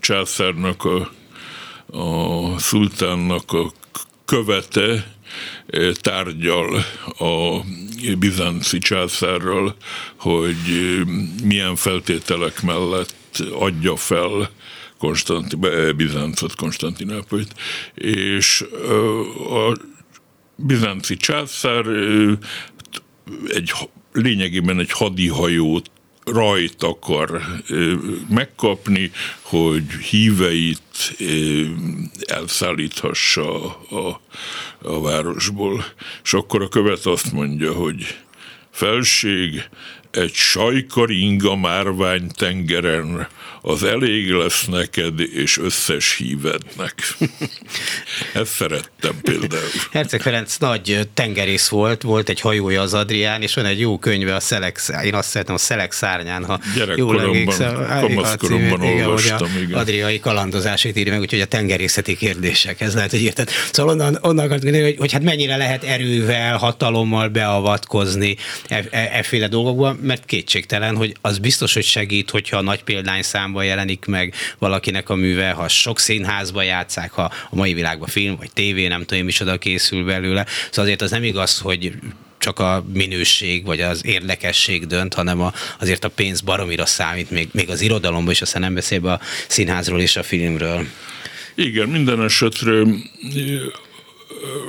császárnak, 0.00 0.84
a, 0.84 1.10
a 1.98 2.58
szultánnak 2.58 3.52
a 3.52 3.72
követe 4.24 5.18
tárgyal 5.92 6.84
a 7.18 7.60
bizánci 8.18 8.78
császárral, 8.78 9.76
hogy 10.16 10.56
milyen 11.44 11.76
feltételek 11.76 12.62
mellett 12.62 13.14
adja 13.52 13.96
fel 13.96 14.50
Konstanti, 14.98 15.56
Bizáncot, 15.96 16.54
Konstantinápolyt, 16.54 17.54
és 17.94 18.64
a 19.50 19.76
bizánci 20.56 21.16
császár 21.16 21.86
egy 23.46 23.72
lényegében 24.12 24.78
egy 24.78 24.90
hadihajót 24.90 25.90
rajt 26.32 26.82
akar 26.82 27.42
megkapni, 28.28 29.10
hogy 29.40 29.84
híveit 30.10 31.16
elszállíthassa 32.26 33.64
a, 33.76 34.20
a 34.82 35.00
városból. 35.00 35.84
És 36.24 36.32
akkor 36.32 36.62
a 36.62 36.68
követ 36.68 37.06
azt 37.06 37.32
mondja, 37.32 37.72
hogy 37.72 38.18
felség, 38.70 39.68
egy 40.10 40.34
sajkaringa 40.34 41.56
márvány 41.56 42.30
tengeren 42.36 43.28
az 43.62 43.82
elég 43.82 44.30
lesz 44.30 44.64
neked 44.64 45.20
és 45.20 45.58
összes 45.58 46.16
hívednek. 46.16 46.94
Ezt 48.32 48.52
szerettem 48.52 49.20
például. 49.22 49.62
Herceg 49.90 50.20
Ferenc 50.20 50.56
nagy 50.56 51.08
tengerész 51.14 51.68
volt, 51.68 52.02
volt 52.02 52.28
egy 52.28 52.40
hajója 52.40 52.80
az 52.80 52.94
Adrián, 52.94 53.42
és 53.42 53.54
van 53.54 53.64
egy 53.64 53.80
jó 53.80 53.98
könyve 53.98 54.34
a 54.34 54.40
Szelek, 54.40 54.80
én 55.04 55.14
azt 55.14 55.28
szeretem, 55.28 55.54
a 55.54 55.58
Szelek 55.58 55.92
szárnyán, 55.92 56.44
ha 56.44 56.60
jól 56.96 57.20
emlékszem. 57.20 57.86
Kamaszkoromban 58.00 58.80
olvastam, 58.80 59.48
igen. 59.62 59.78
Adriai 59.78 60.20
kalandozásait 60.20 60.96
írja 60.96 61.12
meg, 61.12 61.20
úgyhogy 61.20 61.40
a 61.40 61.46
tengerészeti 61.46 62.16
kérdések, 62.16 62.80
ez 62.80 62.94
lehet, 62.94 63.10
hogy 63.10 63.22
érted. 63.22 63.48
Szóval 63.72 63.92
onnan, 63.92 64.18
onnan 64.20 64.44
akartam 64.44 64.72
hogy, 64.72 64.96
hogy 64.98 65.12
hát 65.12 65.22
mennyire 65.22 65.56
lehet 65.56 65.84
erővel, 65.84 66.56
hatalommal 66.56 67.28
beavatkozni 67.28 68.36
e, 68.68 68.84
e, 68.90 69.10
efféle 69.12 69.48
dolgokba, 69.48 69.96
mert 70.02 70.24
kétségtelen, 70.24 70.96
hogy 70.96 71.16
az 71.20 71.38
biztos, 71.38 71.74
hogy 71.74 71.84
segít, 71.84 72.30
hogyha 72.30 72.56
a 72.56 72.62
nagy 72.62 72.82
példányszámban 72.82 73.64
jelenik 73.64 74.04
meg 74.04 74.34
valakinek 74.58 75.08
a 75.08 75.14
műve, 75.14 75.50
ha 75.50 75.68
sok 75.68 75.98
színházba 75.98 76.62
játszák, 76.62 77.12
ha 77.12 77.22
a 77.50 77.56
mai 77.56 77.74
világban 77.74 78.08
film 78.08 78.36
vagy 78.36 78.50
tévé, 78.52 78.86
nem 78.86 79.04
tudom, 79.04 79.24
micsoda 79.24 79.58
készül 79.58 80.04
belőle. 80.04 80.46
Szóval 80.46 80.84
azért 80.84 81.02
az 81.02 81.10
nem 81.10 81.22
igaz, 81.22 81.58
hogy 81.58 81.92
csak 82.38 82.58
a 82.58 82.84
minőség 82.92 83.64
vagy 83.64 83.80
az 83.80 84.06
érdekesség 84.06 84.86
dönt, 84.86 85.14
hanem 85.14 85.40
a, 85.40 85.52
azért 85.80 86.04
a 86.04 86.08
pénz 86.08 86.40
baromira 86.40 86.86
számít, 86.86 87.30
még, 87.30 87.48
még 87.52 87.70
az 87.70 87.80
irodalomban 87.80 88.32
is, 88.32 88.42
aztán 88.42 88.60
nem 88.60 88.74
beszélve 88.74 89.12
a 89.12 89.20
színházról 89.48 90.00
és 90.00 90.16
a 90.16 90.22
filmről. 90.22 90.86
Igen, 91.54 91.88
minden 91.88 92.22
esetre 92.22 92.82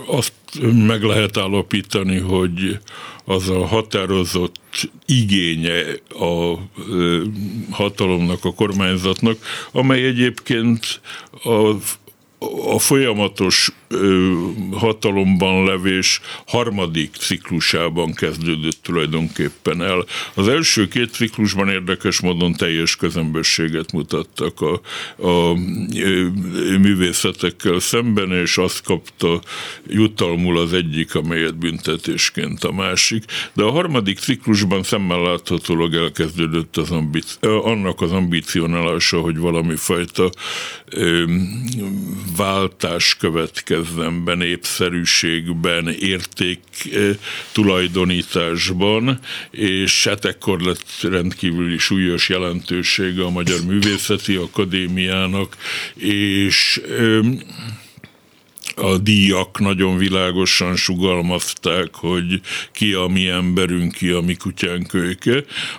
azt 0.07 0.33
meg 0.61 1.03
lehet 1.03 1.37
állapítani, 1.37 2.17
hogy 2.17 2.79
az 3.25 3.49
a 3.49 3.65
határozott 3.65 4.60
igénye 5.05 5.84
a 6.10 6.57
hatalomnak, 7.71 8.45
a 8.45 8.53
kormányzatnak, 8.53 9.38
amely 9.71 10.05
egyébként 10.05 11.01
a 11.43 11.75
a 12.73 12.80
folyamatos 12.80 13.71
hatalomban 14.71 15.65
levés 15.65 16.21
harmadik 16.45 17.15
ciklusában 17.15 18.13
kezdődött 18.13 18.77
tulajdonképpen 18.82 19.82
el. 19.82 20.06
Az 20.34 20.47
első 20.47 20.88
két 20.88 21.12
ciklusban 21.12 21.69
érdekes 21.69 22.19
módon 22.19 22.54
teljes 22.54 22.95
közömbösséget 22.95 23.91
mutattak 23.91 24.62
a, 24.62 24.82
a 25.27 25.58
ö, 25.95 26.27
művészetekkel 26.80 27.80
szemben, 27.80 28.32
és 28.32 28.58
azt 28.58 28.84
kapta 28.84 29.41
jutalmul 29.88 30.58
az 30.58 30.73
egyik, 30.73 31.15
amelyet 31.15 31.58
büntetésként 31.58 32.63
a 32.63 32.71
másik. 32.71 33.23
De 33.54 33.63
a 33.63 33.71
harmadik 33.71 34.19
ciklusban 34.19 34.84
szemmel 34.84 35.21
láthatólag 35.21 35.93
elkezdődött 35.93 36.77
az 36.77 36.91
ambic- 36.91 37.45
annak 37.45 38.01
az 38.01 38.12
ambícionálása, 38.12 39.19
hogy 39.19 39.38
valami 39.38 39.75
fajta 39.75 40.30
váltás 42.37 43.15
következzen 43.19 44.23
be 44.23 44.35
népszerűségben, 44.35 45.87
érték 45.89 46.59
eh, 46.91 47.17
tulajdonításban, 47.51 49.19
és 49.51 50.07
hát 50.07 50.25
ekkor 50.25 50.61
lett 50.61 51.01
rendkívüli 51.01 51.77
súlyos 51.77 52.29
jelentősége 52.29 53.23
a 53.23 53.29
Magyar 53.29 53.59
Művészeti 53.65 54.35
Akadémiának, 54.35 55.57
és 55.95 56.81
a 58.75 58.97
díjak 58.97 59.60
nagyon 59.60 59.97
világosan 59.97 60.75
sugalmazták, 60.75 61.88
hogy 61.91 62.41
ki 62.71 62.93
a 62.93 63.07
mi 63.07 63.27
emberünk, 63.27 63.93
ki 63.93 64.10
a 64.10 64.21
mi 64.21 64.34
kutyánk. 64.34 64.91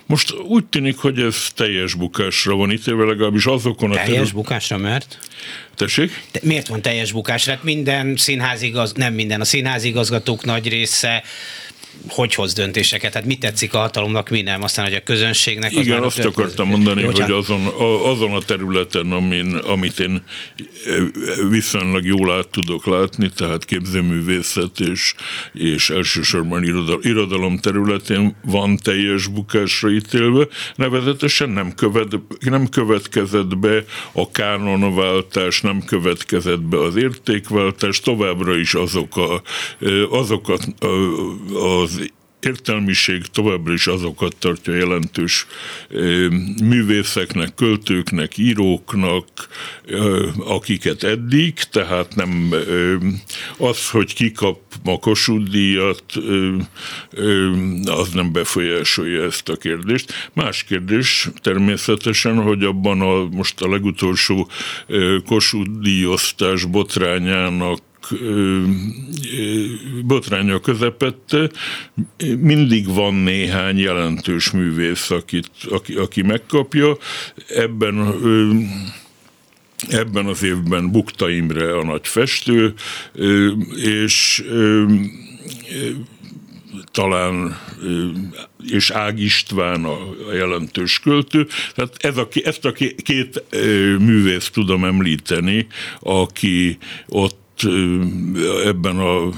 Most 0.05 0.33
úgy 0.33 0.65
tűnik, 0.65 0.97
hogy 0.97 1.19
ez 1.19 1.47
teljes 1.55 1.93
bukásra 1.93 2.55
van 2.55 2.71
ítélve, 2.71 3.05
legalábbis 3.05 3.45
azokon 3.45 3.89
a... 3.89 3.93
Teljes 3.93 4.09
terület... 4.09 4.33
bukásra, 4.33 4.77
mert? 4.77 5.19
Tessék? 5.75 6.23
De 6.31 6.39
miért 6.43 6.67
van 6.67 6.81
teljes 6.81 7.11
bukásra? 7.11 7.51
Hát 7.51 7.63
minden 7.63 8.15
színházigaz, 8.15 8.93
nem 8.93 9.13
minden, 9.13 9.41
a 9.41 9.45
színházigazgatók 9.45 10.45
nagy 10.45 10.67
része 10.67 11.23
hogy 12.07 12.35
hoz 12.35 12.53
döntéseket, 12.53 13.13
hát 13.13 13.25
mit 13.25 13.39
tetszik 13.39 13.73
a 13.73 13.77
hatalomnak, 13.77 14.29
mi 14.29 14.41
nem, 14.41 14.63
aztán, 14.63 14.85
hogy 14.85 14.93
a 14.93 15.03
közönségnek... 15.03 15.71
Az 15.71 15.85
Igen, 15.85 16.03
azt 16.03 16.25
akartam 16.25 16.67
mondani, 16.67 17.01
Jó, 17.01 17.11
hogy 17.11 17.31
azon 17.31 17.65
a, 17.65 18.09
azon 18.11 18.33
a 18.33 18.39
területen, 18.39 19.11
amin, 19.11 19.55
amit 19.55 19.99
én 19.99 20.23
viszonylag 21.49 22.05
jól 22.05 22.31
át 22.31 22.47
tudok 22.47 22.85
látni, 22.85 23.29
tehát 23.35 23.65
képzőművészet 23.65 24.79
és, 24.79 25.13
és 25.53 25.89
elsősorban 25.89 26.63
irodalom, 26.63 26.99
irodalom 27.03 27.57
területén 27.57 28.35
van 28.45 28.77
teljes 28.77 29.27
bukásra 29.27 29.89
ítélve, 29.89 30.47
nevezetesen 30.75 31.49
nem, 31.49 31.73
követ, 31.75 32.19
nem 32.39 32.69
következett 32.69 33.57
be 33.57 33.83
a 34.11 34.31
kánonváltás, 34.31 35.61
nem 35.61 35.83
következett 35.85 36.61
be 36.61 36.79
az 36.79 36.95
értékváltás, 36.95 37.99
továbbra 37.99 38.57
is 38.57 38.73
azok 38.73 39.17
a, 39.17 39.41
azokat 40.09 40.67
az 41.83 42.11
értelmiség 42.45 43.21
továbbra 43.25 43.73
is 43.73 43.87
azokat 43.87 44.35
tartja 44.39 44.73
jelentős 44.73 45.45
művészeknek, 46.63 47.53
költőknek, 47.55 48.37
íróknak, 48.37 49.27
akiket 50.37 51.03
eddig, 51.03 51.53
tehát 51.53 52.15
nem 52.15 52.53
az, 53.57 53.89
hogy 53.89 54.13
kikap 54.13 54.59
ma 54.83 54.97
Kossuth 54.97 55.51
díjat, 55.51 56.03
az 57.85 58.09
nem 58.13 58.31
befolyásolja 58.31 59.23
ezt 59.23 59.49
a 59.49 59.55
kérdést. 59.55 60.29
Más 60.33 60.63
kérdés 60.63 61.29
természetesen, 61.41 62.41
hogy 62.41 62.63
abban 62.63 63.01
a 63.01 63.25
most 63.25 63.61
a 63.61 63.69
legutolsó 63.69 64.49
Kossuth 65.25 65.69
díjosztás 65.69 66.65
botrányának 66.65 67.79
botránya 70.05 70.59
közepette, 70.59 71.49
mindig 72.37 72.87
van 72.87 73.13
néhány 73.13 73.77
jelentős 73.77 74.51
művész, 74.51 75.09
akit, 75.09 75.49
aki, 75.69 75.93
aki 75.93 76.21
megkapja. 76.21 76.97
Ebben 77.47 77.95
Ebben 79.89 80.25
az 80.25 80.43
évben 80.43 80.91
Bukta 80.91 81.29
Imre 81.29 81.77
a 81.77 81.83
nagy 81.83 82.07
festő, 82.07 82.73
és 83.75 84.43
talán 86.91 87.59
és 88.69 88.89
Ág 88.89 89.19
István 89.19 89.83
a 89.83 89.97
jelentős 90.33 90.99
költő. 90.99 91.47
Tehát 91.75 91.95
ez 91.99 92.17
a, 92.17 92.27
ezt 92.43 92.65
a 92.65 92.71
két 93.03 93.43
művész 93.99 94.49
tudom 94.49 94.85
említeni, 94.85 95.67
aki 95.99 96.77
ott 97.07 97.42
ebben 98.65 98.97
a 98.97 99.29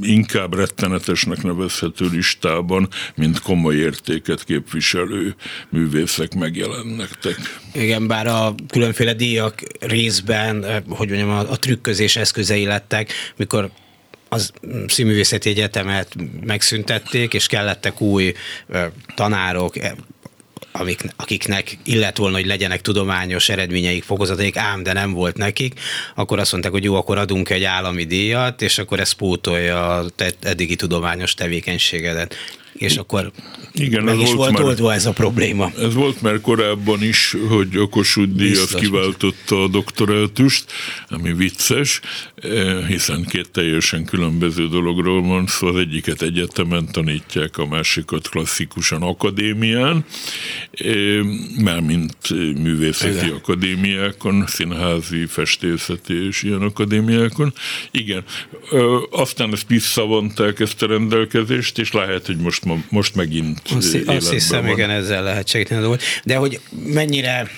inkább 0.00 0.54
rettenetesnek 0.54 1.42
nevezhető 1.42 2.08
listában, 2.12 2.88
mint 3.14 3.40
komoly 3.40 3.74
értéket 3.74 4.44
képviselő 4.44 5.34
művészek 5.68 6.34
megjelennektek. 6.34 7.36
Igen, 7.72 8.06
bár 8.06 8.26
a 8.26 8.54
különféle 8.68 9.14
díjak 9.14 9.62
részben, 9.80 10.64
hogy 10.88 11.08
mondjam, 11.08 11.30
a, 11.30 11.50
a 11.50 11.58
trükközés 11.58 12.16
eszközei 12.16 12.64
lettek, 12.64 13.12
mikor 13.36 13.70
az 14.28 14.52
színművészeti 14.86 15.48
egyetemet 15.48 16.14
megszüntették, 16.44 17.34
és 17.34 17.46
kellettek 17.46 18.00
új 18.00 18.32
tanárok, 19.14 19.74
amik, 20.80 21.00
akiknek 21.16 21.78
illet 21.84 22.16
volna, 22.16 22.36
hogy 22.36 22.46
legyenek 22.46 22.80
tudományos 22.80 23.48
eredményeik, 23.48 24.04
fokozataik, 24.04 24.56
ám 24.56 24.82
de 24.82 24.92
nem 24.92 25.12
volt 25.12 25.36
nekik, 25.36 25.80
akkor 26.14 26.38
azt 26.38 26.52
mondták, 26.52 26.72
hogy 26.72 26.84
jó, 26.84 26.94
akkor 26.94 27.18
adunk 27.18 27.50
egy 27.50 27.64
állami 27.64 28.04
díjat, 28.04 28.62
és 28.62 28.78
akkor 28.78 29.00
ez 29.00 29.12
pótolja 29.12 29.96
a 29.96 30.06
eddigi 30.40 30.76
tudományos 30.76 31.34
tevékenységedet 31.34 32.34
és 32.76 32.96
akkor 32.96 33.32
igen, 33.72 34.04
meg 34.04 34.20
is 34.20 34.32
volt, 34.32 34.50
volt 34.50 34.64
oldva 34.64 34.94
ez 34.94 35.06
a 35.06 35.12
probléma. 35.12 35.72
Ez 35.78 35.94
volt 35.94 36.22
már 36.22 36.40
korábban 36.40 37.02
is, 37.02 37.36
hogy 37.48 37.76
a 37.76 37.88
Kossuth 37.88 38.32
díj 38.32 38.54
kiváltotta 38.74 39.62
a 39.62 39.68
doktorátust, 39.68 40.64
ami 41.08 41.32
vicces, 41.32 42.00
eh, 42.34 42.86
hiszen 42.88 43.24
két 43.24 43.50
teljesen 43.50 44.04
különböző 44.04 44.68
dologról 44.68 45.22
van 45.22 45.46
szó, 45.46 45.66
az 45.66 45.76
egyiket 45.76 46.22
egyetemen 46.22 46.88
tanítják, 46.92 47.58
a 47.58 47.66
másikat 47.66 48.28
klasszikusan 48.28 49.02
akadémián, 49.02 50.04
eh, 50.70 51.80
mint 51.80 52.30
művészeti 52.62 53.24
igen. 53.24 53.30
akadémiákon, 53.30 54.44
színházi, 54.46 55.26
festészeti 55.26 56.26
és 56.26 56.42
ilyen 56.42 56.62
akadémiákon. 56.62 57.52
Igen, 57.90 58.24
aztán 59.10 59.52
ezt 59.52 59.68
visszavonták 59.68 60.60
ezt 60.60 60.82
a 60.82 60.86
rendelkezést, 60.86 61.78
és 61.78 61.92
lehet, 61.92 62.26
hogy 62.26 62.36
most 62.36 62.64
most 62.88 63.14
megint 63.14 63.60
Azt, 63.76 63.96
azt 64.06 64.30
hiszem, 64.30 64.62
van. 64.62 64.70
igen, 64.70 64.90
ezzel 64.90 65.22
lehet 65.22 65.48
segíteni. 65.48 65.96
De 66.24 66.36
hogy 66.36 66.60
mennyire 66.86 67.48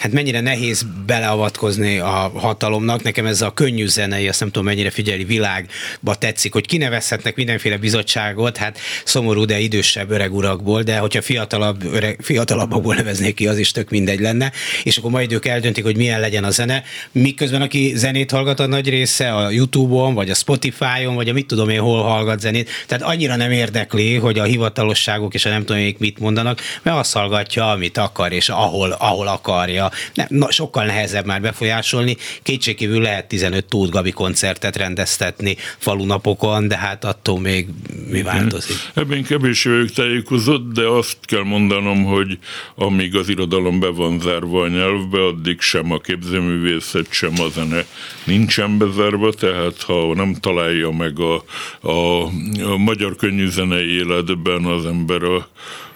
hát 0.00 0.12
mennyire 0.12 0.40
nehéz 0.40 0.86
beleavatkozni 1.06 1.98
a 1.98 2.32
hatalomnak. 2.34 3.02
Nekem 3.02 3.26
ez 3.26 3.40
a 3.40 3.50
könnyű 3.50 3.86
zenei, 3.86 4.28
azt 4.28 4.40
nem 4.40 4.50
tudom 4.50 4.66
mennyire 4.66 4.90
figyeli, 4.90 5.24
világba 5.24 6.14
tetszik, 6.18 6.52
hogy 6.52 6.66
kinevezhetnek 6.66 7.36
mindenféle 7.36 7.76
bizottságot, 7.76 8.56
hát 8.56 8.78
szomorú, 9.04 9.44
de 9.44 9.58
idősebb 9.58 10.10
öreg 10.10 10.34
urakból, 10.34 10.82
de 10.82 10.98
hogyha 10.98 11.22
fiatalabb, 11.22 11.84
öreg, 11.84 12.18
fiatalabbakból 12.22 12.94
neveznék 12.94 13.34
ki, 13.34 13.46
az 13.46 13.58
is 13.58 13.70
tök 13.70 13.90
mindegy 13.90 14.20
lenne, 14.20 14.52
és 14.82 14.96
akkor 14.96 15.10
majd 15.10 15.32
ők 15.32 15.46
eldöntik, 15.46 15.84
hogy 15.84 15.96
milyen 15.96 16.20
legyen 16.20 16.44
a 16.44 16.50
zene. 16.50 16.82
Miközben 17.12 17.62
aki 17.62 17.92
zenét 17.94 18.30
hallgat 18.30 18.60
a 18.60 18.66
nagy 18.66 18.88
része 18.88 19.34
a 19.34 19.50
YouTube-on, 19.50 20.14
vagy 20.14 20.30
a 20.30 20.34
Spotify-on, 20.34 21.14
vagy 21.14 21.28
a 21.28 21.32
mit 21.32 21.46
tudom 21.46 21.68
én, 21.68 21.80
hol 21.80 22.02
hallgat 22.02 22.40
zenét, 22.40 22.70
tehát 22.86 23.04
annyira 23.04 23.36
nem 23.36 23.50
érdekli, 23.50 24.14
hogy 24.14 24.38
a 24.38 24.44
hivatalosságok 24.44 25.34
és 25.34 25.44
a 25.44 25.48
nem 25.48 25.64
tudom 25.64 25.82
én 25.82 25.96
mit 25.98 26.18
mondanak, 26.18 26.60
mert 26.82 26.96
azt 26.96 27.12
hallgatja, 27.12 27.70
amit 27.70 27.98
akar, 27.98 28.32
és 28.32 28.48
ahol, 28.48 28.90
ahol 28.90 29.26
akarja 29.26 29.89
nem, 30.14 30.26
na, 30.30 30.50
sokkal 30.50 30.84
nehezebb 30.84 31.26
már 31.26 31.40
befolyásolni. 31.40 32.16
Kétségkívül 32.42 33.00
lehet 33.00 33.28
15 33.28 33.64
Tóth 33.64 33.90
Gabi 33.90 34.10
koncertet 34.10 34.76
rendeztetni 34.76 35.56
falunapokon, 35.78 36.68
de 36.68 36.76
hát 36.76 37.04
attól 37.04 37.40
még 37.40 37.68
mi 38.10 38.22
változik? 38.22 38.76
Ebben 38.94 39.22
kevés 39.22 39.64
vagyok 39.64 39.90
tájékozott, 39.90 40.72
de 40.72 40.86
azt 40.86 41.16
kell 41.20 41.42
mondanom, 41.42 42.04
hogy 42.04 42.38
amíg 42.74 43.16
az 43.16 43.28
irodalom 43.28 43.80
be 43.80 43.88
van 43.88 44.20
zárva 44.20 44.62
a 44.62 44.68
nyelvbe, 44.68 45.24
addig 45.24 45.60
sem 45.60 45.92
a 45.92 45.98
képzőművészet, 45.98 47.06
sem 47.10 47.32
a 47.40 47.48
zene 47.48 47.84
nincsen 48.24 48.78
bezárva, 48.78 49.32
tehát 49.32 49.82
ha 49.82 50.14
nem 50.14 50.34
találja 50.34 50.90
meg 50.90 51.18
a, 51.18 51.44
a, 51.88 52.24
a 52.72 52.76
magyar 52.76 53.16
könnyűzenei 53.16 53.88
életben 53.88 54.64
az 54.64 54.86
ember 54.86 55.22
a, 55.22 55.48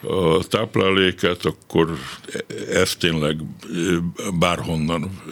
a 0.09 0.45
tápláléket, 0.49 1.45
akkor 1.45 1.99
ez 2.71 2.97
tényleg 2.97 3.37
bárhonnan 4.39 5.23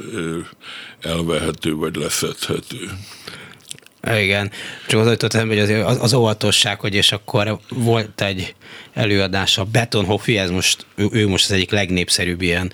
elvehető 1.00 1.74
vagy 1.74 1.96
leszedhető. 1.96 2.90
Igen, 4.10 4.50
csak 4.86 5.00
az 5.00 5.06
jutott 5.06 5.32
hogy 5.32 5.58
az, 5.58 5.98
az 6.00 6.14
óvatosság, 6.14 6.80
hogy 6.80 6.94
és 6.94 7.12
akkor 7.12 7.58
volt 7.68 8.20
egy 8.20 8.54
előadás, 8.94 9.58
a 9.58 9.64
Beton 9.64 10.04
Hoffi, 10.04 10.38
ez 10.38 10.50
most, 10.50 10.86
ő, 11.12 11.28
most 11.28 11.44
az 11.44 11.50
egyik 11.50 11.70
legnépszerűbb 11.70 12.42
ilyen 12.42 12.72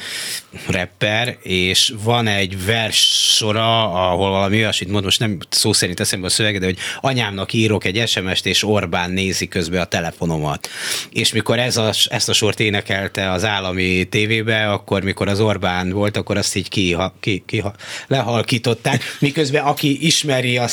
rapper, 0.66 1.36
és 1.42 1.94
van 2.02 2.26
egy 2.26 2.64
vers 2.64 3.32
sora, 3.36 3.92
ahol 4.10 4.30
valami 4.30 4.56
olyasmit 4.56 4.90
mond, 4.90 5.04
most 5.04 5.18
nem 5.18 5.38
szó 5.48 5.72
szerint 5.72 6.00
eszembe 6.00 6.26
a 6.26 6.30
szövege, 6.30 6.58
de 6.58 6.64
hogy 6.64 6.78
anyámnak 7.00 7.52
írok 7.52 7.84
egy 7.84 8.08
SMS-t, 8.08 8.46
és 8.46 8.64
Orbán 8.64 9.10
nézi 9.10 9.48
közben 9.48 9.80
a 9.80 9.84
telefonomat. 9.84 10.68
És 11.10 11.32
mikor 11.32 11.58
ez 11.58 11.76
a, 11.76 11.92
ezt 12.08 12.28
a 12.28 12.32
sort 12.32 12.60
énekelte 12.60 13.30
az 13.30 13.44
állami 13.44 14.04
tévébe, 14.04 14.70
akkor 14.70 15.02
mikor 15.02 15.28
az 15.28 15.40
Orbán 15.40 15.90
volt, 15.90 16.16
akkor 16.16 16.36
azt 16.36 16.56
így 16.56 16.68
ki, 16.68 16.96
ki, 17.20 17.42
ki 17.46 17.62
lehalkították, 18.06 19.02
miközben 19.18 19.64
aki 19.64 20.06
ismeri 20.06 20.56
a 20.56 20.68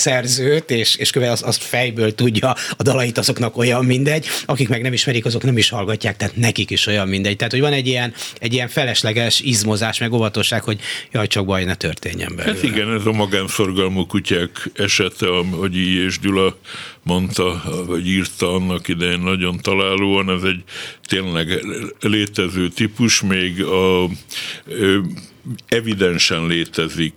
szerzőt, 0.45 0.71
és, 0.71 0.95
és 0.95 1.09
követ 1.09 1.29
azt, 1.29 1.43
azt 1.43 1.63
fejből 1.63 2.15
tudja 2.15 2.55
a 2.77 2.83
dalait, 2.83 3.17
azoknak 3.17 3.57
olyan 3.57 3.85
mindegy, 3.85 4.25
akik 4.45 4.69
meg 4.69 4.81
nem 4.81 4.93
ismerik, 4.93 5.25
azok 5.25 5.43
nem 5.43 5.57
is 5.57 5.69
hallgatják, 5.69 6.17
tehát 6.17 6.35
nekik 6.35 6.69
is 6.69 6.87
olyan 6.87 7.07
mindegy. 7.07 7.35
Tehát, 7.35 7.51
hogy 7.51 7.61
van 7.61 7.73
egy 7.73 7.87
ilyen, 7.87 8.13
egy 8.39 8.53
ilyen 8.53 8.67
felesleges 8.67 9.39
izmozás, 9.39 9.99
meg 9.99 10.13
óvatosság, 10.13 10.63
hogy 10.63 10.79
jaj, 11.11 11.27
csak 11.27 11.45
baj 11.45 11.63
ne 11.63 11.75
történjen 11.75 12.35
belőle. 12.35 12.53
Hát 12.53 12.63
igen, 12.63 12.93
ez 12.93 13.05
a 13.05 13.11
magánszorgalmú 13.11 14.05
kutyák 14.05 14.69
esete, 14.73 15.27
hogy 15.51 15.75
I. 15.75 16.03
és 16.03 16.19
Gyula 16.19 16.57
mondta, 17.03 17.63
vagy 17.87 18.07
írta 18.07 18.53
annak 18.53 18.87
idején 18.87 19.19
nagyon 19.19 19.57
találóan, 19.61 20.29
ez 20.29 20.43
egy 20.43 20.63
tényleg 21.03 21.65
létező 21.99 22.69
típus, 22.69 23.21
még 23.21 23.63
a 23.63 24.09
evidensen 25.67 26.47
létezik, 26.47 27.13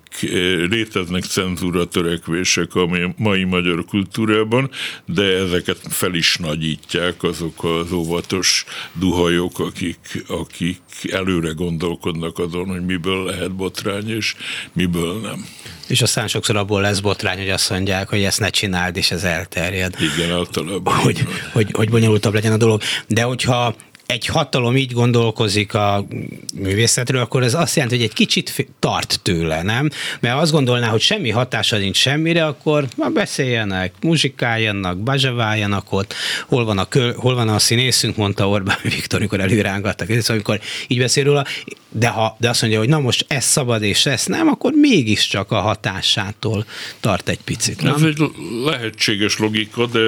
léteznek 0.69 1.25
cenzúra 1.25 1.85
törekvések 1.85 2.75
a 2.75 3.13
mai 3.17 3.45
magyar 3.45 3.85
kultúrában, 3.85 4.71
de 5.07 5.23
ezeket 5.23 5.79
fel 5.89 6.15
is 6.15 6.37
nagyítják 6.37 7.23
azok 7.23 7.65
az 7.65 7.93
óvatos 7.93 8.65
duhajok, 8.93 9.59
akik, 9.59 10.25
akik 10.29 10.81
előre 11.11 11.51
gondolkodnak 11.51 12.39
azon, 12.39 12.67
hogy 12.67 12.85
miből 12.85 13.25
lehet 13.25 13.55
botrány, 13.55 14.11
és 14.11 14.35
miből 14.73 15.21
nem. 15.21 15.47
És 15.89 16.03
aztán 16.03 16.29
sokszor 16.29 16.57
abból 16.57 16.81
lesz 16.81 17.01
botrány, 17.01 17.39
hogy 17.39 17.51
azt 17.51 17.71
mondják, 17.71 18.09
hogy 18.09 18.23
ezt 18.23 18.41
ne 18.41 18.49
csináld, 18.49 18.97
és 18.97 19.11
ez 19.11 19.25
elterjed. 19.25 19.95
Igen, 20.17 20.37
általában. 20.37 20.95
Hogy, 20.95 21.25
hogy, 21.53 21.71
hogy 21.73 21.91
bonyolultabb 21.91 22.35
legyen 22.35 22.53
a 22.53 22.57
dolog. 22.57 22.83
De 23.07 23.23
hogyha 23.23 23.75
egy 24.09 24.27
hatalom 24.27 24.77
így 24.77 24.93
gondolkozik 24.93 25.75
a 25.75 26.07
művészetről, 26.55 27.21
akkor 27.21 27.43
ez 27.43 27.55
azt 27.55 27.75
jelenti, 27.77 27.97
hogy 27.97 28.05
egy 28.05 28.13
kicsit 28.13 28.69
tart 28.79 29.21
tőle, 29.23 29.63
nem? 29.63 29.91
Mert 30.21 30.41
azt 30.41 30.53
gondolná, 30.53 30.89
hogy 30.89 31.01
semmi 31.01 31.31
hatása 31.31 31.77
nincs 31.77 31.97
semmire, 31.97 32.47
akkor 32.47 32.85
ma 32.97 33.09
beszéljenek, 33.09 33.93
muzsikáljanak, 34.01 34.99
bazsaváljanak 34.99 35.93
ott, 35.93 36.15
hol 36.47 36.65
van, 36.65 36.79
a 36.79 36.85
kö, 36.85 37.13
hol 37.17 37.35
van 37.35 37.49
a 37.49 37.59
színészünk, 37.59 38.17
mondta 38.17 38.49
Orbán 38.49 38.79
Viktor, 38.95 39.19
amikor 39.19 39.41
előrángattak, 39.41 40.09
és 40.09 40.29
amikor 40.29 40.61
így 40.87 40.99
beszél 40.99 41.25
róla, 41.25 41.45
de, 41.91 42.09
ha, 42.09 42.37
de 42.41 42.49
azt 42.49 42.61
mondja, 42.61 42.79
hogy 42.79 42.89
na 42.89 43.01
most 43.01 43.25
ez 43.29 43.45
szabad 43.45 43.83
és 43.83 44.07
ez 44.07 44.27
nem, 44.27 44.49
akkor 44.49 44.73
mégiscsak 44.73 45.51
a 45.51 45.61
hatásától 45.61 46.67
tart 47.01 47.29
egy 47.29 47.41
picit. 47.45 47.83
Nem? 47.83 47.95
Ez 47.95 48.03
egy 48.03 48.23
lehetséges 48.65 49.39
logika, 49.39 49.87
de 49.87 50.01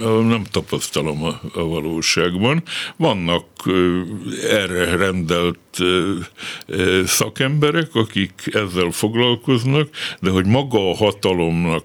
nem 0.00 0.44
tapasztalom 0.50 1.24
a, 1.24 1.40
a 1.52 1.64
valóságban. 1.64 2.62
Vannak 2.96 3.43
erre 3.66 4.86
rendelt 4.98 5.58
szakemberek, 7.04 7.94
akik 7.94 8.32
ezzel 8.44 8.90
foglalkoznak, 8.90 9.88
de 10.20 10.30
hogy 10.30 10.46
maga 10.46 10.90
a 10.90 10.94
hatalomnak 10.94 11.84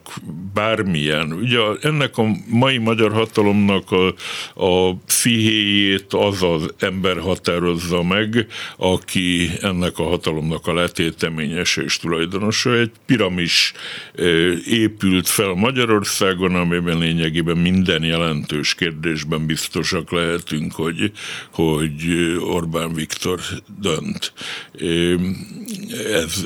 bármilyen, 0.53 1.33
ugye 1.33 1.59
ennek 1.81 2.17
a 2.17 2.25
mai 2.47 2.77
magyar 2.77 3.11
hatalomnak 3.11 3.91
a, 3.91 4.13
a 4.53 4.95
pszichéjét 4.95 6.13
az 6.13 6.43
az 6.43 6.73
ember 6.79 7.19
határozza 7.19 8.03
meg, 8.03 8.47
aki 8.77 9.49
ennek 9.61 9.99
a 9.99 10.03
hatalomnak 10.03 10.67
a 10.67 10.73
letéteményes 10.73 11.77
és 11.77 11.97
tulajdonosa. 11.97 12.73
Egy 12.73 12.91
piramis 13.05 13.73
épült 14.65 15.27
fel 15.27 15.53
Magyarországon, 15.53 16.55
amiben 16.55 16.97
lényegében 16.97 17.57
minden 17.57 18.03
jelentős 18.03 18.75
kérdésben 18.75 19.45
biztosak 19.45 20.11
lehetünk, 20.11 20.73
hogy, 20.73 21.11
hogy 21.51 21.93
Orbán 22.41 22.93
Viktor 22.93 23.39
dönt. 23.81 24.33
Ez, 26.11 26.45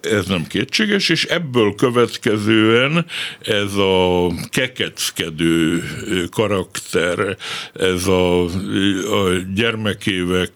ez 0.00 0.26
nem 0.26 0.46
kétséges, 0.46 1.08
és 1.08 1.24
ebből 1.24 1.74
következően 1.74 3.06
ez 3.40 3.74
a 3.74 4.26
kekeckedő 4.50 5.82
karakter, 6.30 7.36
ez 7.74 8.06
a, 8.06 8.44
a 8.44 9.30
gyermekévek 9.54 10.52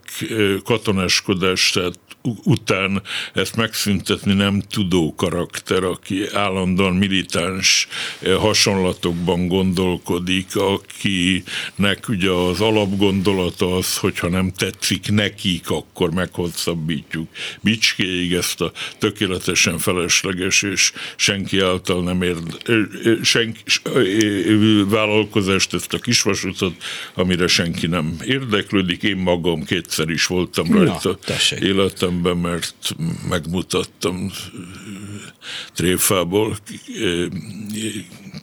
katonáskodását 0.65 1.99
után 2.45 3.03
ezt 3.33 3.57
megszüntetni 3.57 4.35
nem 4.35 4.61
tudó 4.61 5.15
karakter, 5.17 5.85
aki 5.85 6.27
állandóan 6.33 6.95
militáns 6.95 7.89
hasonlatokban 8.39 9.49
gondolkodik, 9.49 10.57
akinek 10.57 12.09
ugye 12.09 12.31
az 12.31 12.61
alapgondolata 12.61 13.77
az, 13.77 13.97
hogyha 13.97 14.29
nem 14.29 14.53
tetszik 14.57 15.11
nekik, 15.11 15.71
akkor 15.71 16.11
meghosszabbítjuk 16.15 17.29
bicskéig, 17.61 18.33
ezt 18.33 18.61
a 18.61 18.73
tökéletesen 18.99 19.79
felesleges 19.79 20.63
és 20.63 20.93
senki 21.17 21.61
által 21.61 22.03
nem 22.03 22.23
érd, 22.23 22.63
senki, 23.23 23.61
vállalkozást, 24.89 25.75
ezt 25.75 25.93
a 25.93 25.99
kisvasutat, 25.99 26.75
amire 27.15 27.47
senki 27.47 27.87
nem 27.87 28.17
érdeklődik. 28.25 29.03
Én 29.03 29.17
magam 29.17 29.65
kétszer 29.65 30.09
is 30.09 30.27
voltam 30.27 30.73
rajta 30.73 31.19
Na, 31.27 31.57
életemben, 31.59 32.37
mert 32.37 32.97
megmutattam 33.29 34.33
tréfából 35.75 36.57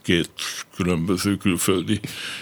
két 0.02 0.30
különböző 0.76 1.36
külföldi 1.36 2.00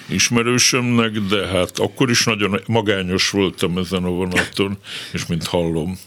ismerősömnek, 0.08 1.10
de 1.10 1.46
hát 1.46 1.78
akkor 1.78 2.10
is 2.10 2.24
nagyon 2.24 2.60
magányos 2.66 3.30
voltam 3.30 3.78
ezen 3.78 4.04
a 4.04 4.08
vonaton, 4.08 4.78
és 5.12 5.26
mint 5.26 5.46
hallom, 5.46 5.98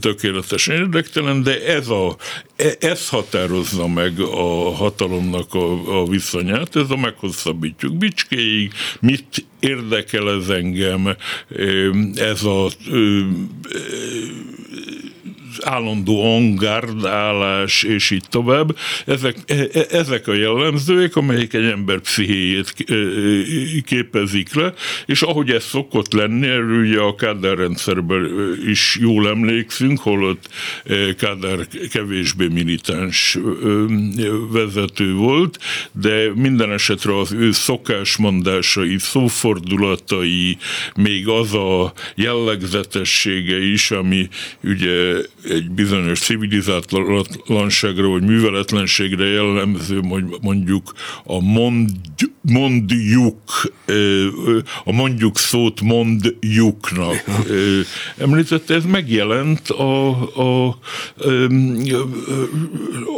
tökéletesen 0.00 0.76
érdektelen, 0.76 1.42
de 1.42 1.66
ez, 1.66 1.88
a, 1.88 2.16
e, 2.56 2.76
ez 2.80 3.08
határozza 3.08 3.88
meg 3.88 4.20
a 4.20 4.74
hatalomnak 4.74 5.54
a, 5.54 6.00
a 6.00 6.06
viszonyát, 6.06 6.76
ez 6.76 6.90
a 6.90 6.96
meghosszabbítjuk 6.96 7.96
bicskéig, 7.96 8.72
mit 9.00 9.44
érdekel 9.60 10.30
ez 10.30 10.48
engem, 10.48 11.16
ez 12.14 12.44
a 12.44 12.70
állandó 15.60 16.34
angardálás, 16.34 17.82
és 17.82 18.10
így 18.10 18.24
tovább. 18.30 18.76
Ezek, 19.06 19.36
e, 19.46 19.54
e, 19.72 19.86
ezek 19.90 20.28
a 20.28 20.34
jellemzők, 20.34 21.16
amelyek 21.16 21.52
egy 21.52 21.64
ember 21.64 22.00
pszichéjét 22.00 22.74
e, 22.86 22.94
képezik 23.84 24.54
le, 24.54 24.74
és 25.06 25.22
ahogy 25.22 25.50
ez 25.50 25.64
szokott 25.64 26.12
lenni, 26.12 26.46
erről 26.46 26.86
ugye 26.86 27.00
a 27.00 27.14
Kádár 27.14 27.56
rendszerben 27.56 28.30
is 28.66 28.98
jól 29.00 29.28
emlékszünk, 29.28 29.98
holott 29.98 30.48
Kádár 31.18 31.66
kevésbé 31.90 32.46
militáns 32.46 33.38
vezető 34.52 35.14
volt, 35.14 35.58
de 35.92 36.32
minden 36.34 36.72
esetre 36.72 37.18
az 37.18 37.32
ő 37.32 37.52
szokásmondásai, 37.52 38.98
szófordulatai, 38.98 40.56
még 40.96 41.28
az 41.28 41.54
a 41.54 41.92
jellegzetessége 42.14 43.62
is, 43.62 43.90
ami 43.90 44.28
ugye 44.62 45.14
egy 45.48 45.70
bizonyos 45.70 46.20
civilizátlanságra 46.20 48.08
vagy 48.08 48.22
műveletlenségre 48.22 49.26
jellemző, 49.26 50.00
mondjuk 50.40 50.92
a 51.24 51.40
mond, 51.40 51.90
mondjuk, 52.42 53.72
a 54.84 54.92
mondjuk 54.92 55.38
szót 55.38 55.80
mondjuknak. 55.80 57.24
Említette, 58.16 58.74
ez 58.74 58.84
megjelent 58.84 59.68
a, 59.68 60.08
a, 60.36 60.66
a, 60.66 60.76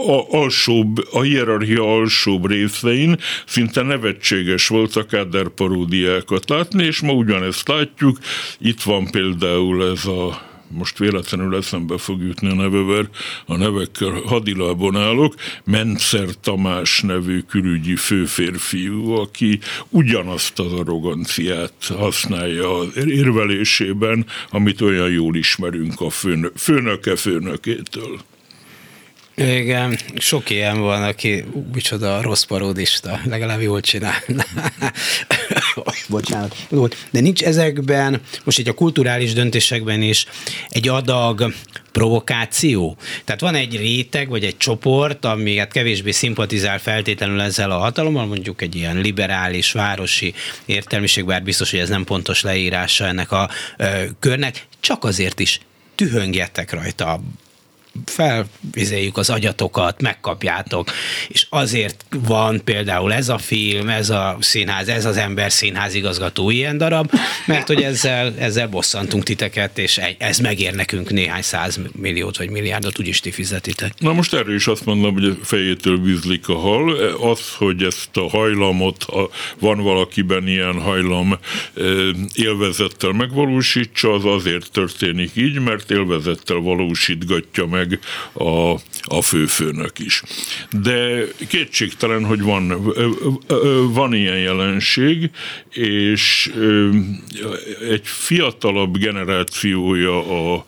a, 0.07 0.27
alsóbb, 0.31 1.09
a 1.13 1.23
hierarchia 1.23 1.95
alsóbb 1.95 2.47
részein, 2.47 3.19
szinte 3.47 3.83
nevetséges 3.83 4.69
volt 4.69 4.97
a 4.97 5.07
Káder 5.07 5.49
paródiákat 5.49 6.49
látni, 6.49 6.85
és 6.85 7.01
ma 7.01 7.13
ugyanezt 7.13 7.69
látjuk. 7.69 8.19
Itt 8.59 8.83
van 8.83 9.11
például 9.11 9.91
ez 9.91 10.07
a 10.07 10.53
most 10.75 10.99
véletlenül 10.99 11.57
eszembe 11.57 11.99
fog 11.99 12.23
jutni 12.23 12.51
a 12.51 12.55
nevever, 12.55 13.09
a 13.47 13.57
nevekkel 13.57 14.11
hadilában 14.11 14.97
állok, 14.97 15.35
Mentszer 15.65 16.29
Tamás 16.41 17.01
nevű 17.01 17.41
külügyi 17.41 17.97
főférfiú, 17.97 19.11
aki 19.11 19.59
ugyanazt 19.89 20.59
az 20.59 20.73
arroganciát 20.73 21.87
használja 21.99 22.79
az 22.79 23.07
érvelésében, 23.07 24.27
amit 24.51 24.81
olyan 24.81 25.11
jól 25.11 25.37
ismerünk 25.37 26.01
a 26.01 26.11
főnöke 26.55 27.17
főnökétől. 27.17 28.21
Igen, 29.37 29.99
sok 30.16 30.51
ilyen 30.51 30.81
van, 30.81 31.03
aki 31.03 31.44
micsoda 31.73 32.23
rossz 32.23 32.42
paródista, 32.42 33.20
legalább 33.25 33.61
jól 33.61 33.81
csinál. 33.81 34.23
Bocsánat. 36.09 36.57
De 37.11 37.20
nincs 37.20 37.42
ezekben, 37.42 38.20
most 38.44 38.59
így 38.59 38.68
a 38.68 38.75
kulturális 38.75 39.33
döntésekben 39.33 40.03
is 40.03 40.27
egy 40.68 40.88
adag 40.88 41.53
provokáció. 41.92 42.97
Tehát 43.25 43.40
van 43.40 43.55
egy 43.55 43.77
réteg, 43.77 44.29
vagy 44.29 44.44
egy 44.44 44.57
csoport, 44.57 45.25
ami 45.25 45.57
hát 45.57 45.73
kevésbé 45.73 46.11
szimpatizál 46.11 46.79
feltétlenül 46.79 47.40
ezzel 47.40 47.70
a 47.70 47.79
hatalommal, 47.79 48.27
mondjuk 48.27 48.62
egy 48.62 48.75
ilyen 48.75 48.97
liberális, 48.97 49.73
városi 49.73 50.35
értelmiség, 50.64 51.25
bár 51.25 51.42
biztos, 51.42 51.70
hogy 51.70 51.81
ez 51.81 51.88
nem 51.88 52.05
pontos 52.05 52.42
leírása 52.42 53.07
ennek 53.07 53.33
a 53.33 53.51
ö, 53.77 54.05
körnek, 54.18 54.66
csak 54.81 55.05
azért 55.05 55.40
is 55.40 55.61
tühöngjetek 55.94 56.73
rajta, 56.73 57.20
felvizeljük 58.05 59.17
az 59.17 59.31
agyatokat, 59.31 60.03
megkapjátok, 60.03 60.91
és 61.29 61.47
azért 61.51 62.05
van 62.27 62.61
például 62.65 63.13
ez 63.13 63.29
a 63.29 63.39
film, 63.39 63.89
ez 63.89 64.11
a 64.11 64.37
színház, 64.41 64.89
ez 64.89 65.05
az 65.05 65.17
ember 65.17 65.53
színház 65.53 65.95
igazgató 65.95 66.51
ilyen 66.51 66.79
darab, 66.79 67.11
mert 67.47 67.67
hogy 67.67 67.83
ezzel, 67.83 68.35
ezzel 68.39 68.69
bosszantunk 68.69 69.23
titeket, 69.23 69.79
és 69.79 70.01
ez 70.19 70.39
megér 70.39 70.75
nekünk 70.75 71.11
néhány 71.11 71.43
száz 71.43 71.81
milliót 71.93 72.37
vagy 72.37 72.51
milliárdot, 72.51 72.99
úgyis 72.99 73.21
ti 73.21 73.31
fizetitek. 73.31 73.93
Na 73.99 74.13
most 74.13 74.35
erről 74.35 74.55
is 74.55 74.67
azt 74.67 74.85
mondom, 74.85 75.13
hogy 75.13 75.39
fejétől 75.43 76.01
vízlik 76.01 76.49
a 76.49 76.55
hal. 76.55 76.91
Az, 77.21 77.55
hogy 77.59 77.83
ezt 77.83 78.17
a 78.17 78.29
hajlamot, 78.29 79.03
ha 79.03 79.31
van 79.59 79.83
valakiben 79.83 80.49
ilyen 80.49 80.81
hajlam 80.81 81.39
élvezettel 82.35 83.11
megvalósítsa, 83.11 84.13
az 84.13 84.25
azért 84.25 84.71
történik 84.71 85.31
így, 85.35 85.59
mert 85.59 85.91
élvezettel 85.91 86.57
valósítgatja 86.57 87.67
meg 87.67 87.84
meg 87.88 87.99
a, 88.47 88.73
a 89.03 89.23
főfőnök 89.23 89.99
is. 89.99 90.23
De 90.70 91.25
kétségtelen, 91.49 92.25
hogy 92.25 92.42
van, 92.42 92.92
van 93.92 94.14
ilyen 94.14 94.38
jelenség, 94.38 95.31
és 95.70 96.53
egy 97.90 98.07
fiatalabb 98.07 98.99
generációja 98.99 100.53
a 100.55 100.66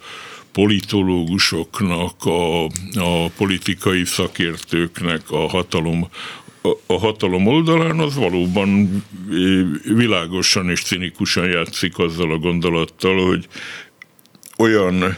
politológusoknak, 0.53 2.25
a, 2.25 2.65
a 2.95 3.29
politikai 3.37 4.05
szakértőknek 4.05 5.31
a 5.31 5.49
hatalom 5.49 6.09
a 6.87 6.99
hatalom 6.99 7.47
oldalán 7.47 7.99
az 7.99 8.15
valóban 8.15 9.03
világosan 9.85 10.71
és 10.71 10.83
cinikusan 10.83 11.47
játszik 11.47 11.99
azzal 11.99 12.33
a 12.33 12.39
gondolattal, 12.39 13.27
hogy 13.27 13.47
olyan 14.57 15.17